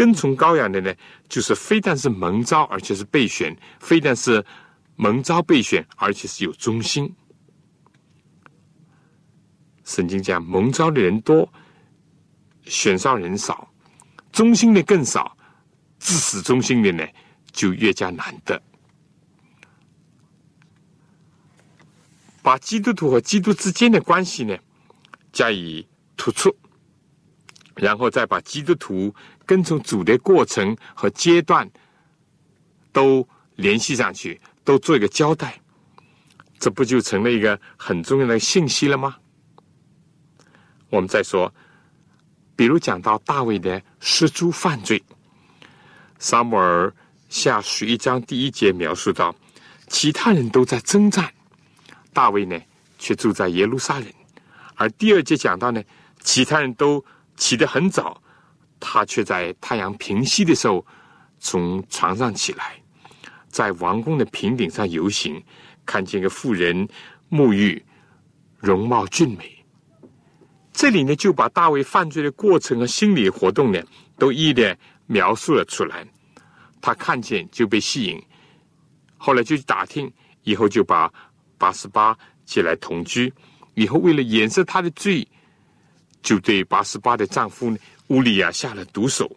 [0.00, 0.94] 跟从羔羊的呢，
[1.28, 4.42] 就是非但是蒙召，而且是备选；非但是
[4.96, 7.14] 蒙召备选，而且是有忠心。
[9.84, 11.46] 圣经讲，蒙召的人多，
[12.62, 13.70] 选上人少，
[14.32, 15.36] 忠心的更少，
[15.98, 17.06] 致使忠心的呢，
[17.52, 18.58] 就越加难得。
[22.40, 24.56] 把基督徒和基督之间的关系呢，
[25.30, 25.86] 加以
[26.16, 26.56] 突出。
[27.80, 29.12] 然后再把基督徒
[29.46, 31.66] 跟从主的过程和阶段
[32.92, 33.26] 都
[33.56, 35.58] 联系上去，都做一个交代，
[36.58, 39.16] 这不就成了一个很重要的信息了吗？
[40.90, 41.50] 我们再说，
[42.54, 45.02] 比如讲到大卫的失足犯罪，
[46.18, 46.92] 撒母耳
[47.30, 49.34] 下十一章第一节描述到，
[49.86, 51.32] 其他人都在征战，
[52.12, 52.60] 大卫呢
[52.98, 54.06] 却住在耶路撒冷，
[54.74, 55.82] 而第二节讲到呢，
[56.22, 57.02] 其他人都。
[57.40, 58.22] 起得很早，
[58.78, 60.84] 他却在太阳平息的时候
[61.38, 62.78] 从床上起来，
[63.48, 65.42] 在王宫的平顶上游行，
[65.86, 66.86] 看见个妇人
[67.30, 67.82] 沐浴，
[68.58, 69.56] 容貌俊美。
[70.70, 73.82] 这里呢，就把大卫犯罪的过程和心理活动呢，
[74.18, 74.76] 都一一的
[75.06, 76.06] 描述了出来。
[76.82, 78.22] 他看见就被吸引，
[79.16, 80.12] 后来就去打听，
[80.42, 81.10] 以后就把
[81.56, 83.32] 八十八接来同居。
[83.74, 85.26] 以后为了掩饰他的罪，
[86.22, 87.76] 就对八十八的丈夫
[88.08, 89.30] 乌利亚下了毒手。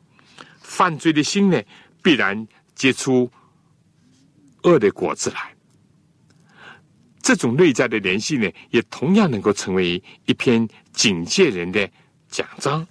[0.62, 1.62] 犯罪的心呢，
[2.02, 3.32] 必然结出
[4.64, 5.54] 恶的果子来。
[7.22, 11.90] 这种内在的联系呢，也同样能够成为一篇警戒人的
[12.30, 12.86] 奖章。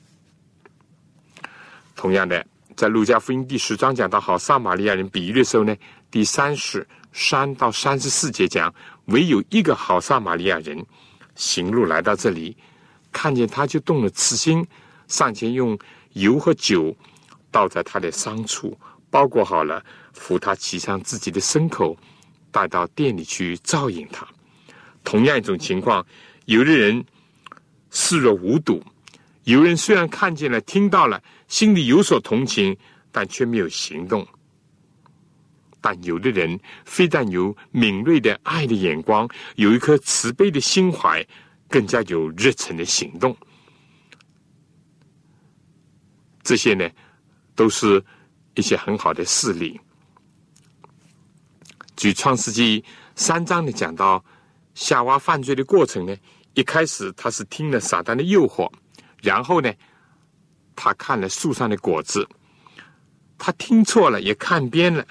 [1.95, 5.77] 同样的，在路加福音第十章讲到好撒玛利亚人比喻的时候呢，
[6.11, 8.75] 第三十三到三十四节讲，
[9.07, 10.83] 唯有一个好撒玛利亚人
[11.35, 12.57] 行路来到这里，
[13.13, 14.67] 看见他就动了慈心，
[15.07, 15.79] 上前用
[16.15, 16.97] 油和酒
[17.51, 18.77] 倒在他的伤处，
[19.11, 21.97] 包裹好了，扶他骑上自己的牲口。
[22.55, 24.29] 带到店里去照应他。
[25.03, 26.07] 同样一种情况，
[26.45, 27.03] 有的人
[27.91, 28.79] 视若无睹；
[29.45, 32.77] 有人虽然看见了、听到了，心里有所同情，
[33.11, 34.29] 但却没有行动。
[35.81, 41.27] 但有的人非但有敏锐的爱的眼光，有一颗慈悲的心怀，
[41.73, 43.35] 更加有热忱的行动。
[46.43, 46.87] 这些呢，
[47.55, 48.05] 都是
[48.55, 49.81] 一些很好的事例。
[51.97, 54.23] 举创世纪三章呢，讲到
[54.75, 56.15] 夏娃犯罪的过程呢。
[56.55, 58.71] 一开始他是听了撒旦的诱惑，
[59.23, 59.73] 然后呢，
[60.77, 62.29] 他看了树上的果子，
[63.39, 65.03] 他听错了，也看偏了。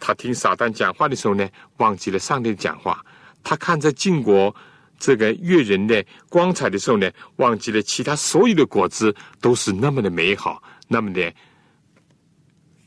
[0.00, 1.46] 他听撒旦讲话的时候呢，
[1.76, 3.04] 忘记了上帝的讲话。
[3.42, 4.54] 他看着晋国
[4.98, 11.32] 这个悦人的光彩的时候呢，忘记了其他所有的果子都是那么的美好，那么的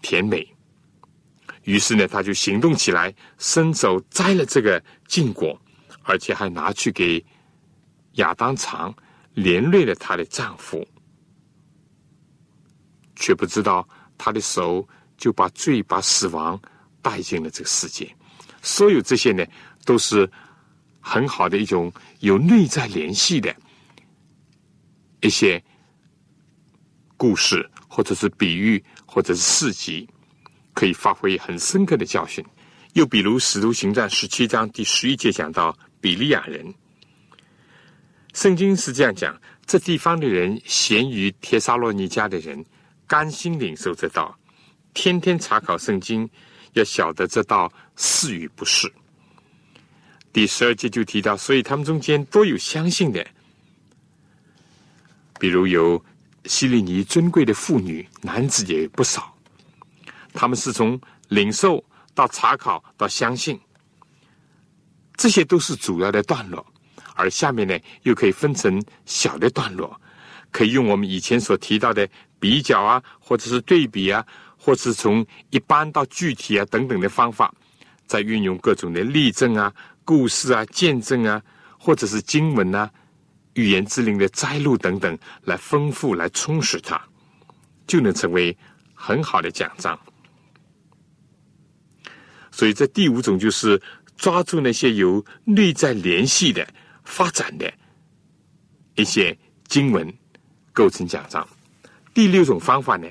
[0.02, 0.48] 甜美。
[1.64, 5.60] 于是呢，他就行动起来，伸手摘了这个禁果，
[6.04, 7.24] 而且还拿去给
[8.14, 8.96] 亚当尝，
[9.34, 10.88] 连累了她的丈夫，
[13.16, 13.88] 却不知道
[14.18, 14.88] 他的手
[15.18, 16.60] 就把罪、把死亡
[17.02, 18.16] 带进了这个世界。
[18.62, 19.44] 所有这些呢，
[19.84, 20.30] 都是
[21.08, 23.56] 很好的一种有内在联系的
[25.22, 25.64] 一些
[27.16, 30.10] 故事，或者是比喻，或者是事迹。
[30.74, 32.44] 可以发挥很深刻的教训。
[32.96, 36.74] 又比如《使徒行传》十七章第十一节讲到比利亚人，
[38.34, 42.66] 圣经是这样讲：这地方的人咸于帖撒罗尼迦的人，
[43.08, 44.38] 甘心领受这道，
[44.94, 46.30] 天天查考圣经，
[46.74, 48.92] 要晓得这道是与不是。
[50.36, 53.26] 第十二节就提到，所以他们中间都有相信的，
[55.40, 56.04] 比如有
[56.44, 59.34] 希利尼尊贵的妇女，男子也不少。
[60.34, 61.82] 他们是从领受
[62.14, 63.58] 到查考到相信，
[65.16, 66.66] 这些都是主要的段落，
[67.14, 69.98] 而下面呢又可以分成小的段落，
[70.52, 72.06] 可以用我们以前所提到的
[72.42, 74.22] 比较啊，或者是对比啊，
[74.58, 77.56] 或是从一般到具体啊等等的方法，
[78.06, 79.74] 再运用各种的例证啊、
[80.06, 81.42] 故事啊、见证啊，
[81.78, 82.90] 或者是经文啊、
[83.56, 87.02] 语言之灵的摘录等等，来丰富、来充实它，
[87.88, 88.56] 就能成为
[88.94, 90.00] 很好的奖章。
[92.52, 93.82] 所以，这第五种就是
[94.16, 96.66] 抓住那些有内在联系的、
[97.04, 97.70] 发展的
[98.96, 99.38] 一些
[99.68, 100.14] 经文，
[100.72, 101.46] 构成奖章。
[102.14, 103.10] 第六种方法呢，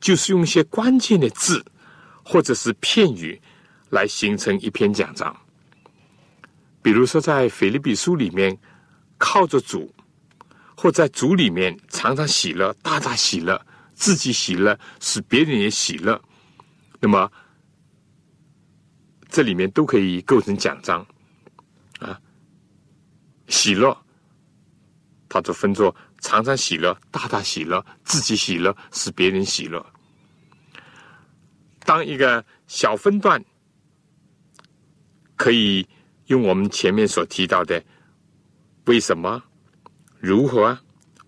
[0.00, 1.62] 就是用一些关键的字
[2.24, 3.38] 或者是片语
[3.90, 5.36] 来形成一篇奖章。
[6.80, 8.56] 比如说，在腓立比书里面，
[9.18, 9.92] 靠着主，
[10.76, 13.60] 或在主里面常常喜乐、大大喜乐，
[13.94, 16.20] 自己喜乐，使别人也喜乐。
[17.00, 17.30] 那么，
[19.28, 21.06] 这里面都可以构成奖章，
[21.98, 22.18] 啊，
[23.48, 23.96] 喜乐，
[25.28, 29.84] 它就分作常常喜乐、大大喜乐、自己喜乐、使别人喜乐。
[31.80, 33.44] 当一个小分段，
[35.36, 35.86] 可以
[36.28, 37.82] 用我们前面所提到的
[38.86, 39.42] 为什么、
[40.18, 40.78] 如何、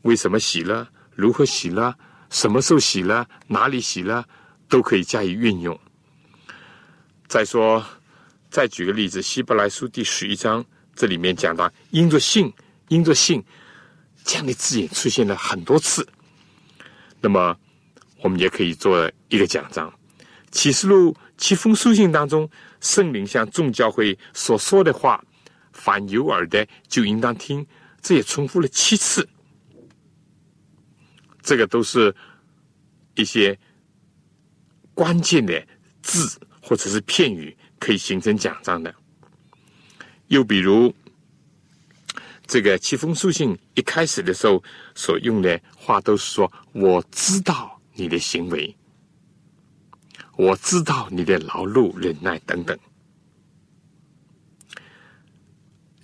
[0.03, 1.97] 为什么洗了、如何洗了、
[2.31, 4.27] 什么时候洗了、哪里洗了，
[4.69, 5.79] 都可以加以运用。
[7.27, 7.85] 再说，
[8.51, 12.53] 再举个例子，《希伯来书》第十一章，这里面讲到“因着信，
[12.89, 13.43] 因着信”
[14.25, 16.07] 这样的字眼出现了很多次。
[17.21, 17.57] 那么，
[18.23, 19.89] 我们也可以做一个奖章，
[20.51, 25.25] 《启示录》七封书信当中，圣灵向众教会所说的话，
[25.73, 27.67] 凡有耳的就应当听，
[28.01, 29.29] 这也重复了七次。
[31.43, 32.15] 这个都是
[33.15, 33.59] 一些
[34.95, 35.67] 关键的
[36.03, 36.39] 字。
[36.63, 38.95] 或者是片语可以形成奖章的，
[40.29, 40.95] 又比如
[42.47, 44.63] 这个七封书信一开始的时候
[44.95, 48.73] 所用的话，都是说我知道你的行为，
[50.41, 52.79] 我知道你的劳碌、忍耐等等。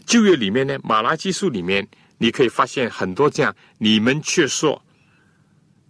[0.04, 4.84] 旧约里面呢，马拉基书里面，你可以发现很多这样，你们却说，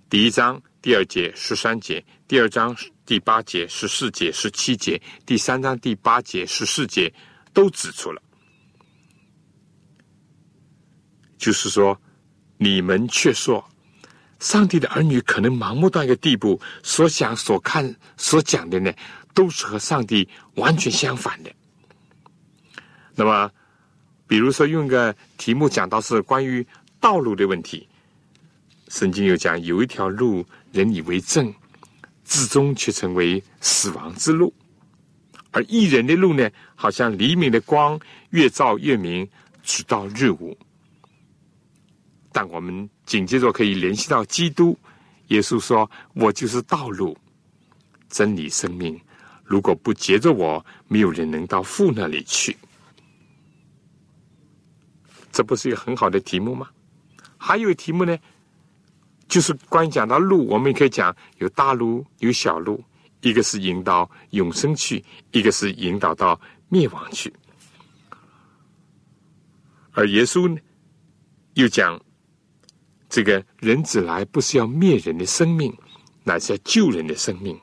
[0.09, 2.75] 第一章第二节十三节，第二章
[3.05, 7.13] 第八节十四节十七节，第三章第八节十四节
[7.53, 8.23] 都指出了，
[11.37, 12.01] 就是说，
[12.59, 13.69] 你们却说，
[14.39, 18.93] 上帝的儿女可能盲目到一个地步，所想、所看、所讲的呢，
[19.35, 21.51] 都是和上帝完全相反的。
[23.15, 23.51] 那么。
[24.29, 26.67] 比如说，用个题目讲到是关于
[26.99, 27.87] 道路的问题，
[28.89, 31.55] 圣经有讲有一条路，人以为正，
[32.25, 34.53] 至终却成为死亡之路；
[35.53, 37.97] 而一人的路呢，好像黎明的光，
[38.31, 39.31] 越照越明，
[39.63, 40.59] 直到日午。
[42.33, 44.79] 但我们紧接着可以联系到基督，
[45.29, 47.17] 耶稣说：“我就是道路、
[48.09, 49.01] 真理、生命。
[49.45, 52.57] 如果不接着我，没有人能到父那里去。”
[55.31, 56.69] 这不是一个很好的题目吗？
[57.37, 58.19] 还有题目呢，
[59.29, 62.83] 就是关于讲到路，我们也可以讲有大路有小路，
[63.21, 67.33] 一个是引导永生去，一个是引导到灭亡去。
[69.93, 70.59] 而耶稣呢，
[71.55, 72.01] 又讲
[73.17, 75.75] 这个人子来不是要灭人的生命，
[76.23, 77.59] 乃是要救人的生命。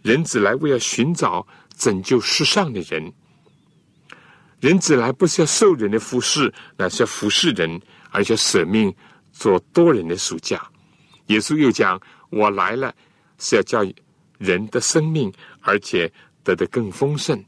[0.00, 1.46] 人子来为要寻找
[1.76, 3.12] 拯救世上的人。
[4.60, 7.78] 人子来不是要受人的服侍，乃是要服侍人，
[8.12, 8.90] 而且舍命
[9.30, 10.66] 做多人的暑假。
[11.26, 12.00] 耶稣又讲
[12.32, 12.94] ：“我来了
[13.38, 13.84] 是要叫
[14.38, 15.30] 人的生命，
[15.60, 16.10] 而且
[16.42, 17.44] 得的更丰盛。”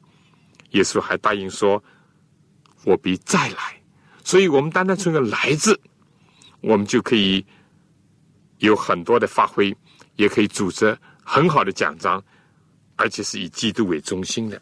[0.72, 1.82] 耶稣还答应说
[2.84, 3.80] ：“我必再来。”
[4.22, 5.80] 所以，我们单单从一个“来”字，
[6.60, 7.44] 我们就可以
[8.58, 9.74] 有很多的发挥，
[10.16, 12.22] 也可以组织很好的奖章，
[12.96, 14.60] 而且是以基督为中心的。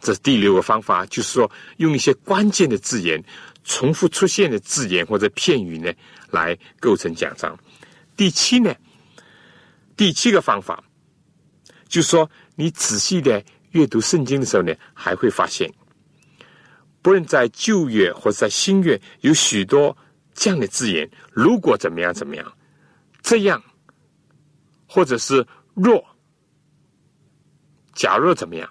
[0.00, 3.22] 这是第六个方法，就是说用一些关键的字眼、
[3.64, 5.92] 重复出现的字眼或者片语呢，
[6.30, 7.58] 来构成奖章。
[8.16, 8.74] 第七呢，
[9.96, 10.82] 第七个方法，
[11.88, 15.72] 就是说你仔细的阅读圣经的时候呢，还会发现，
[17.02, 19.96] 不论在旧约或者在新约，有许多
[20.36, 21.10] 这样的字眼。
[21.32, 22.52] 如果怎么样怎么样，
[23.22, 23.60] 这样，
[24.86, 26.04] 或者是若，
[27.94, 28.70] 假若怎么样。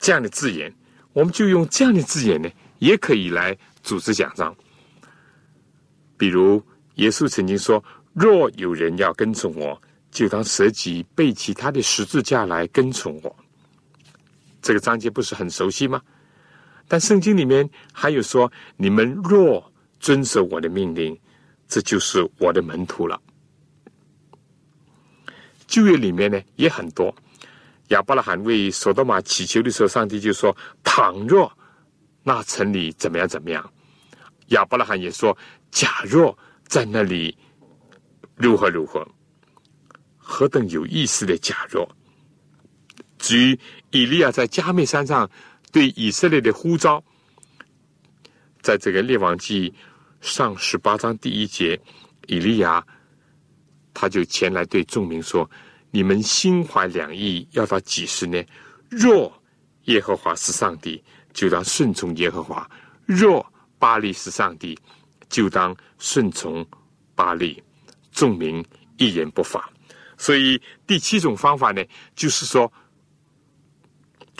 [0.00, 0.72] 这样的字眼，
[1.12, 2.48] 我们就用这样的字眼呢，
[2.78, 4.54] 也可以来组织讲章。
[6.16, 6.62] 比如，
[6.94, 7.82] 耶稣曾经说
[8.14, 13.36] ：“若有人要跟从我，就当舍己，背起他的十字架来跟从我。”
[14.62, 16.00] 这个章节不是很熟悉吗？
[16.88, 21.18] 但圣经里面还有说：“你们若遵守我的命令，
[21.68, 23.20] 这就是我的门徒了。”
[25.66, 27.14] 旧约里面呢，也很多。
[27.88, 31.52] 亚伯拉罕为索多玛祈求的时候，上帝就说：“倘若
[32.22, 33.72] 那城里怎么样怎么样。”
[34.48, 35.36] 亚伯拉罕也说
[35.70, 36.36] ：“假若
[36.66, 37.36] 在那里
[38.36, 39.06] 如何如何。”
[40.18, 41.88] 何等有意思的假若！
[43.18, 43.58] 至于
[43.90, 45.30] 以利亚在加美山上
[45.70, 47.02] 对以色列的呼召，
[48.66, 49.72] 在这个列王记
[50.20, 51.80] 上十八章第一节，
[52.26, 52.84] 以利亚
[53.94, 55.48] 他就前来对众民说。
[55.92, 58.42] 你们心怀两意，要到几时呢？
[58.90, 59.32] 若
[59.84, 61.00] 耶和华是上帝，
[61.32, 62.68] 就当顺从耶和华；
[63.06, 63.46] 若
[63.78, 64.76] 巴利是上帝，
[65.28, 66.66] 就当顺从
[67.14, 67.62] 巴利。
[68.10, 68.64] 众民
[68.96, 69.70] 一言不发。
[70.18, 71.80] 所以第七种方法呢，
[72.16, 72.70] 就是说，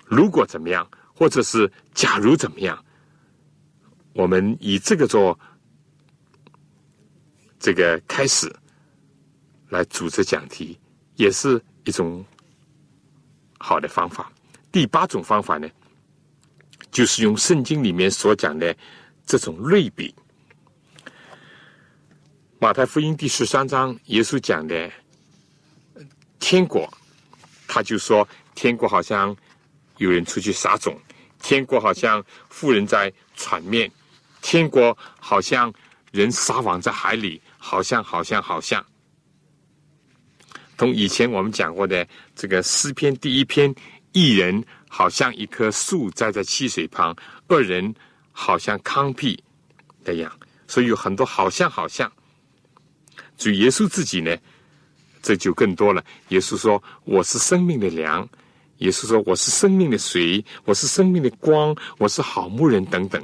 [0.04, 2.84] 如果怎么样，或者是假如怎么样，
[4.16, 5.38] 我们以这个做
[7.60, 8.52] 这个开始
[9.68, 10.78] 来组织讲题。
[11.16, 12.22] 也是一种
[13.58, 14.30] 好的方法。
[14.70, 15.66] 第八种方法呢，
[16.90, 18.76] 就是用圣经里面所讲的
[19.24, 20.14] 这种类比。
[22.58, 24.92] 马太福音第十三章，耶稣讲的
[26.38, 26.86] 天国，
[27.66, 29.34] 他就说天国好像
[29.96, 31.00] 有人出去撒种，
[31.40, 33.90] 天国好像富人在船面，
[34.46, 35.74] 天国好像
[36.12, 38.86] 人撒网在海里，好像好像好像。
[40.76, 43.74] 同以前我们讲过的这个诗篇第一篇，
[44.12, 47.12] 一人好像一棵树栽在溪水旁，
[47.48, 47.92] 二人
[48.30, 49.36] 好像糠秕
[50.04, 50.32] 那样，
[50.68, 52.10] 所以有很多好像好像。
[53.36, 54.36] 主耶稣自己呢，
[55.22, 56.04] 这就更多了。
[56.28, 58.26] 耶稣说：“我是生命的粮。”
[58.78, 63.20] 耶稣说：“我是生命的水，我是生命的光，我是好牧人等等。”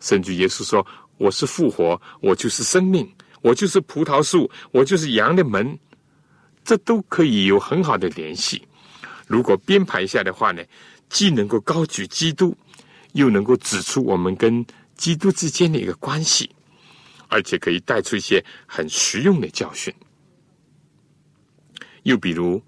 [0.00, 0.84] 甚至耶稣说
[1.18, 3.08] ：“我是复活，我就是生命，
[3.42, 5.78] 我就是葡萄树，我就是羊的门，
[6.64, 8.66] 这都可以有很好的联系。
[9.26, 10.62] 如果编排一下的话呢，
[11.08, 12.56] 既能够高举基督，
[13.12, 14.64] 又能够指出我们跟
[14.96, 16.50] 基督之间的一个关系，
[17.28, 19.92] 而且可以带出一些很实用的教训。
[22.04, 22.62] 又比如，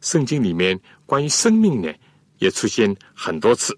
[0.00, 1.92] 圣经里面关于生命呢，
[2.38, 3.76] 也出现很多次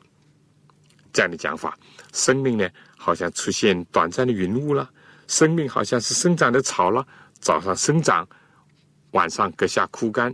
[1.13, 1.79] 这样的讲法。
[2.19, 4.85] 生命呢，好像出现短暂的云雾了；
[5.29, 7.07] 生命好像是生长的草了，
[7.39, 8.29] 早上生长，
[9.13, 10.33] 晚上割下枯干；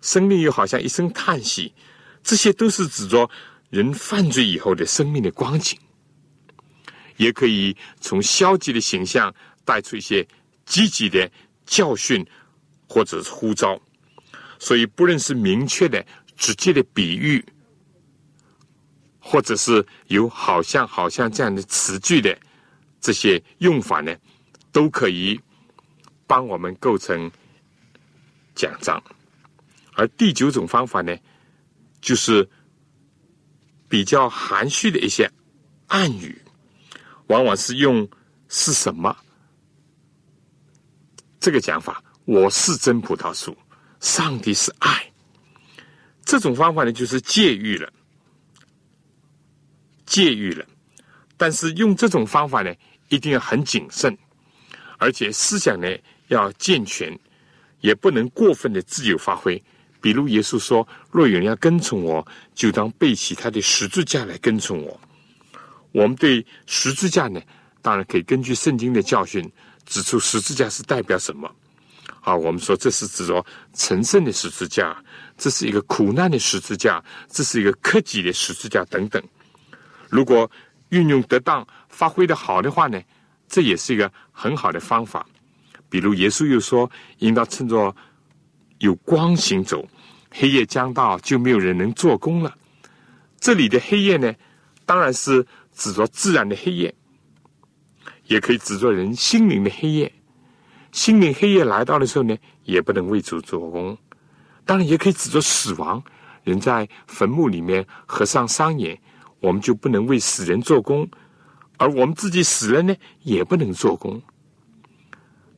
[0.00, 1.74] 生命又好像一声叹息。
[2.22, 3.28] 这些都是指着
[3.68, 5.78] 人犯罪以后的生命的光景，
[7.18, 9.32] 也可以从消极的形象
[9.66, 10.26] 带出一些
[10.64, 11.30] 积极的
[11.66, 12.26] 教训
[12.88, 13.78] 或者是呼召。
[14.58, 16.04] 所以，不论是明确的、
[16.36, 17.44] 直接的比喻，
[19.30, 22.34] 或者是有“好像”“好像”这样的词句的
[22.98, 24.16] 这些用法呢，
[24.72, 25.38] 都可以
[26.26, 27.30] 帮我们构成
[28.54, 29.02] 讲章。
[29.92, 31.14] 而第九种方法呢，
[32.00, 32.48] 就是
[33.86, 35.30] 比较含蓄的一些
[35.88, 36.40] 暗语，
[37.26, 38.08] 往往是用
[38.48, 39.14] “是什么”
[41.38, 42.02] 这个讲法。
[42.24, 43.54] 我是真葡萄树。
[44.00, 45.12] 上帝是爱，
[46.24, 47.92] 这种方法呢，就是戒欲了，
[50.08, 50.64] 戒欲了。
[51.36, 52.74] 但是用这种方法呢，
[53.10, 54.16] 一定要很谨慎，
[54.98, 55.86] 而且思想呢
[56.26, 57.16] 要健全，
[57.80, 59.62] 也不能过分的自由发挥。
[60.00, 65.00] 比如耶稣说：“若有人要跟从我，就当背起他的十字架来跟从我。”
[65.92, 67.40] 我们对十字架呢，
[67.82, 69.50] 当然可以根据圣经的教训
[69.86, 71.50] 指出十字架是代表什么。
[72.20, 73.44] 啊，我们说这是指着
[73.74, 74.96] 神圣的十字架，
[75.36, 79.22] 这是一个苦难的十字架，这是一个克己的十字架等等。
[80.08, 80.50] 如果
[80.90, 83.00] 运用得当、发挥的好的话呢，
[83.48, 85.26] 这也是一个很好的方法。
[85.90, 87.94] 比如耶稣又说：“应当趁着
[88.78, 89.86] 有光行走，
[90.30, 92.54] 黑夜将到，就没有人能做工了。”
[93.40, 94.34] 这里的黑夜呢，
[94.84, 96.94] 当然是指着自然的黑夜，
[98.26, 100.12] 也可以指着人心灵的黑夜。
[100.92, 103.96] 心灵黑夜来到的时候呢，也不能为主做工。
[104.64, 106.02] 当然，也可以指着死亡，
[106.44, 109.00] 人在坟墓里面合上双眼，
[109.40, 111.06] 我们就不能为死人做工；
[111.76, 114.20] 而我们自己死了呢，也不能做工。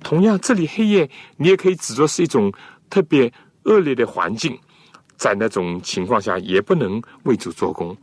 [0.02, 2.52] 同样，这里黑夜，你也可以指着是一种
[2.88, 3.32] 特别
[3.64, 4.58] 恶劣的环境，
[5.16, 7.96] 在那种情况下，也不能为主做工。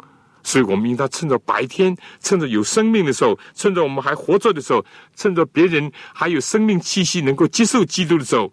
[0.43, 8.51] 所以我们应当趁着白天，趁着有生命的时候，趁着我们还活着的时候，趁着别人还有生命气息能够接受基督的时候，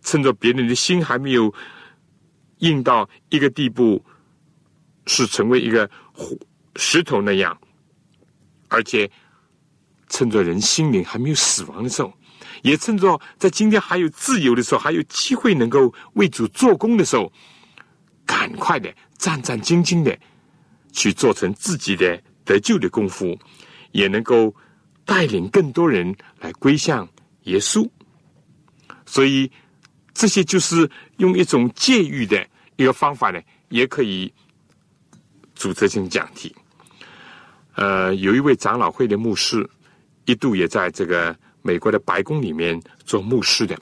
[0.00, 1.52] 趁着别人的心还没有
[2.58, 4.02] 硬到一个地步，
[5.06, 6.34] 是成为一个活
[6.76, 7.56] 石头那样，
[8.68, 9.10] 而且
[10.08, 12.12] 趁着人心灵还没有死亡的时候，
[12.62, 17.32] 也趁着在今天还有自由的时候，还有机会能够为主做工的时候，
[18.24, 20.18] 赶快的战战兢兢的。
[20.96, 23.36] 去做成自己的得救的功夫，
[23.90, 24.54] 也能够
[25.04, 27.04] 带领更多人来归向
[27.46, 27.84] 耶稣。
[29.04, 29.50] 所以
[30.12, 32.46] 这些就是用一种戒欲的
[32.76, 34.32] 一个方法呢，也可以
[35.56, 36.54] 组织性讲题。
[37.74, 39.68] 呃，有一位长老会的牧师，
[40.24, 43.78] 一度也在这个美国的白宫里面做牧师的，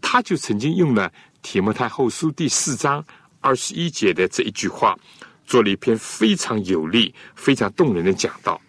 [0.00, 1.08] 他就曾经用了
[1.42, 3.04] 《提摩太后书》第四章
[3.40, 4.98] 二十一节的这一句话。
[5.46, 8.60] 做了一篇非常有力、非常动人的讲道。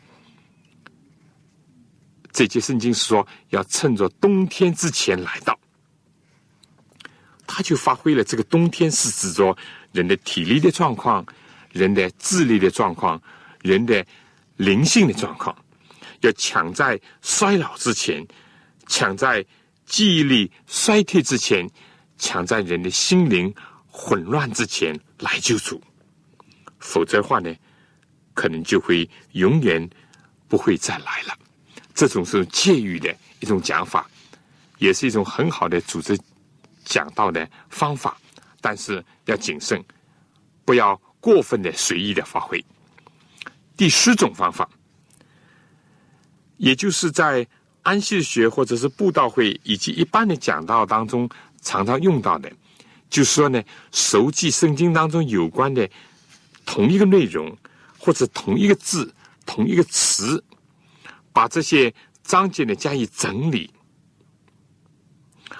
[2.32, 5.56] 这节圣经是说要趁着冬天之前来到，
[7.46, 9.56] 他就发挥了这个冬天是指着
[9.92, 11.24] 人的体力的状况、
[11.72, 13.22] 人的智力的状况、
[13.62, 14.04] 人的
[14.62, 15.56] 灵性的状况，
[16.20, 18.24] 要抢在衰老之前，
[18.86, 19.44] 抢在
[19.88, 21.68] 记忆力衰退之前，
[22.20, 23.52] 抢在人的心灵
[23.88, 25.82] 混乱之前来救主。
[26.78, 27.52] 否则的话呢，
[28.36, 29.90] 可能就会永远
[30.48, 31.36] 不会再来了。
[31.96, 34.08] 这种是戒欲的一种讲法，
[34.78, 36.16] 也是一种很好的组织
[36.86, 38.16] 讲道的方法，
[38.62, 39.84] 但是要谨慎，
[40.64, 42.64] 不要过分的随意的发挥。
[43.82, 44.70] 第十种方法，
[46.58, 47.48] 也就是在
[47.82, 51.28] 安息学或者是布道会以及一般的讲道当中
[51.64, 52.52] 常常用到的，
[53.10, 53.60] 就说呢，
[53.92, 55.90] 熟记圣经当中有关的。
[56.64, 57.58] 同一个内容，
[57.98, 59.12] 或者同一个字、
[59.48, 60.44] 同一个词，
[61.34, 63.68] 把这些章节呢加以整理，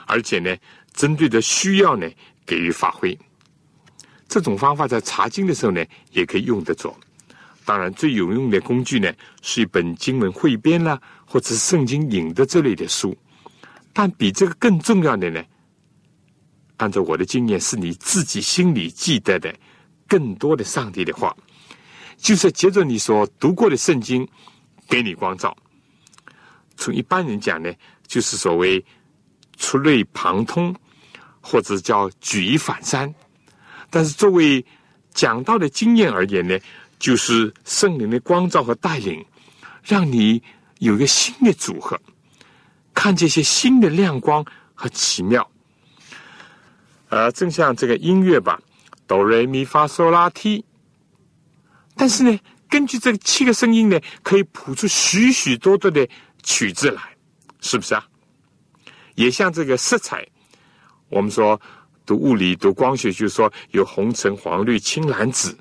[0.06, 0.56] 而且呢，
[0.94, 2.08] 针对的需要呢
[2.46, 3.18] 给予发挥。
[4.28, 6.96] 这种方法在查经的时候呢也可以用得着。
[7.66, 13.16] 当然，最有用的工具呢是一本经文汇编啦，或者是圣经引的这类的书。
[13.94, 15.44] 但比这个更重要的呢，
[16.78, 19.54] 按照我的经验，是你自己心里记得的
[20.08, 21.36] 更多的上帝的话，
[22.18, 24.28] 就是接着你所读过的圣经
[24.88, 25.56] 给你光照。
[26.78, 27.72] 从一般人讲呢，
[28.08, 28.84] 就是所谓
[29.58, 30.76] 出类旁通，
[31.40, 33.14] 或者叫举一反三。
[33.90, 34.66] 但是作为
[35.14, 36.58] 讲道的经验而言呢，
[37.02, 39.26] 就是圣灵的光照和带领，
[39.84, 40.40] 让你
[40.78, 42.00] 有一个新的组合。
[42.94, 44.46] 看这些新的亮光
[44.76, 45.50] 和奇妙，
[47.10, 48.62] 呃，正像这个音乐吧，
[49.08, 50.64] 哆来咪发嗦拉提。
[51.96, 52.40] 但是呢，
[52.70, 56.08] 根据这七个声音呢，可以谱出许许多多的
[56.44, 57.02] 曲子来，
[57.62, 58.06] 是不是啊？
[59.16, 60.24] 也像这个色彩，
[61.10, 61.60] 我们说
[62.06, 65.58] 读物理、读光学，就是说有红、橙、黄、绿、青、蓝、紫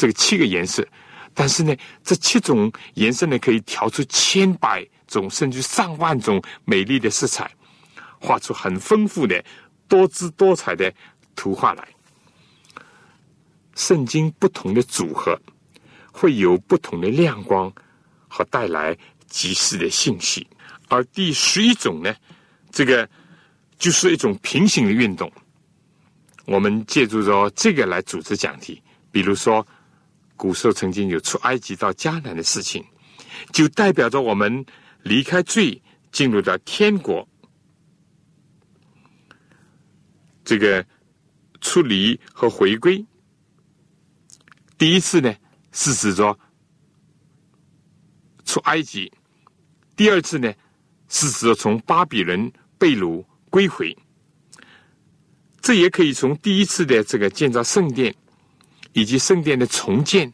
[0.00, 0.86] 这个七个颜色。
[1.34, 4.86] 但是呢，这七种颜色呢，可以调出千百。
[5.10, 7.50] 种甚至上万种美丽的色彩，
[8.20, 9.44] 画出很丰富的
[9.88, 10.94] 多姿多彩的
[11.34, 11.88] 图画来。
[13.74, 15.36] 圣经不同的组合，
[16.12, 17.72] 会有不同的亮光
[18.28, 18.96] 和带来
[19.26, 20.46] 及时的信息。
[20.88, 22.14] 而第十一种呢，
[22.70, 23.08] 这个
[23.76, 25.28] 就是一种平行的运动。
[26.44, 28.80] 我们借助着这个来组织讲题，
[29.10, 29.66] 比如说，
[30.40, 32.82] 古时候曾经有出埃及到迦南的事情，
[33.52, 34.64] 就代表着我们。
[35.02, 35.82] 离开罪，
[36.12, 37.26] 进入到天国，
[40.44, 40.84] 这个
[41.62, 43.02] 出离和回归。
[44.76, 45.34] 第一次呢，
[45.72, 46.38] 是指着
[48.44, 49.10] 出埃及；
[49.96, 50.52] 第二次呢，
[51.08, 53.96] 是指着从巴比伦被掳归回。
[55.62, 58.14] 这也可以从第一次的这个建造圣殿，
[58.92, 60.32] 以及圣殿的重建，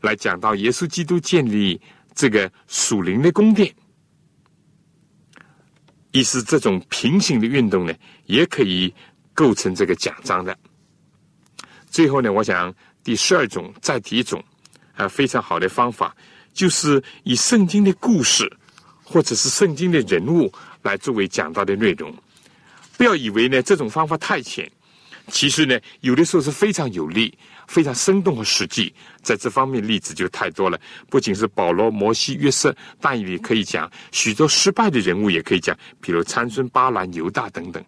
[0.00, 1.80] 来讲到耶稣基督建立。
[2.18, 3.70] 这个属灵的宫殿，
[6.12, 7.92] 意思这种平行的运动呢，
[8.24, 8.90] 也可以
[9.34, 10.56] 构成这个奖章的。
[11.90, 14.42] 最后呢，我想第十二种再提一种
[14.94, 16.16] 啊非常好的方法，
[16.54, 18.50] 就是以圣经的故事
[19.04, 20.50] 或者是圣经的人物
[20.80, 22.10] 来作为讲到的内容。
[22.96, 24.72] 不要以为呢这种方法太浅，
[25.28, 27.36] 其实呢有的时候是非常有利。
[27.68, 30.80] 非常生动和实际，在这方面例子就太多了。
[31.10, 37.84] 不仅是保罗、摩西、约瑟，但也可以讲许多失败的人物，也可以讲，比如参孙、巴兰、犹大等等。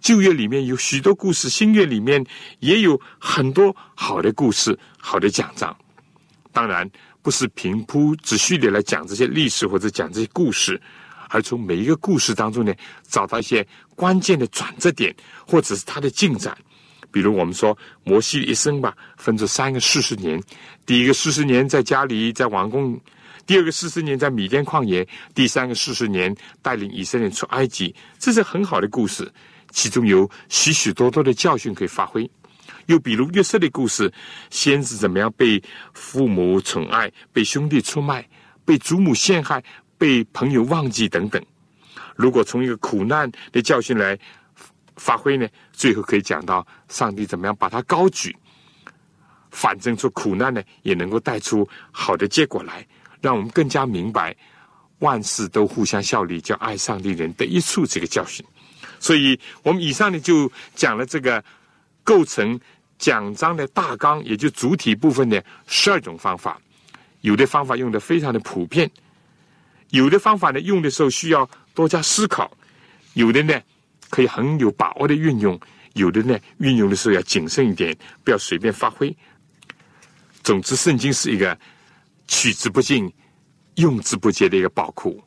[0.00, 2.26] 旧约里面有许多故事，新约里面
[2.58, 5.76] 也有很多好的故事、好的讲章。
[6.50, 6.90] 当然，
[7.22, 10.82] 不是平铺直叙的来讲这些历史或者讲这些故事，
[11.28, 12.74] 而从每一个故事当中呢，
[13.06, 13.64] 找到一些
[13.94, 15.14] 关键的转折点，
[15.46, 16.58] 或者是它的进展。
[17.10, 20.40] 比如我们说摩西一生吧，分作三个四十年。
[20.86, 22.98] 第一个四十年在家里在王宫，
[23.46, 27.94] 第二个四十年在米甸旷野，第三个四十年带领以色列出埃及。
[28.18, 29.30] 这是很好的故事，
[29.70, 32.28] 其中有许许多多的教训可以发挥。
[32.86, 34.12] 又比如约瑟的故事，
[34.50, 38.26] 先是怎么样被父母宠爱，被兄弟出卖，
[38.64, 39.62] 被祖母陷害，
[39.98, 41.40] 被朋友忘记等等。
[42.16, 44.18] 如果从一个苦难的教训来。
[45.00, 48.36] 发挥呢，最后可以讲到上帝怎么样把他高举，
[49.50, 52.86] 反正出苦难呢，也能够带出好的结果来，
[53.22, 54.36] 让我们更加明白
[54.98, 58.44] 万事都互相效力，叫爱上帝人得益处这个教训。
[58.98, 61.42] 所以我们以上呢就讲了这个
[62.04, 62.60] 构成
[62.98, 66.60] 讲章的大纲，也就主体部分的十二种方法。
[67.22, 68.90] 有的方法用的非常的普遍，
[69.88, 72.52] 有的方法呢用的时候需要多加思考，
[73.14, 73.58] 有的呢。
[74.10, 75.58] 可以很有把握的运用，
[75.94, 79.16] 有的呢，运用的时候要谨慎一点，不要随便发挥。
[80.42, 81.56] 总之，圣经是一个
[82.26, 83.12] 取之不尽、
[83.76, 85.22] 用之不竭的一个宝库。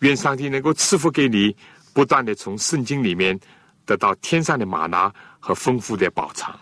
[0.00, 1.56] 愿上帝能够赐福给你，
[1.92, 3.38] 不断的从圣经里面
[3.86, 6.58] 得到天上的玛拿和丰富的宝藏。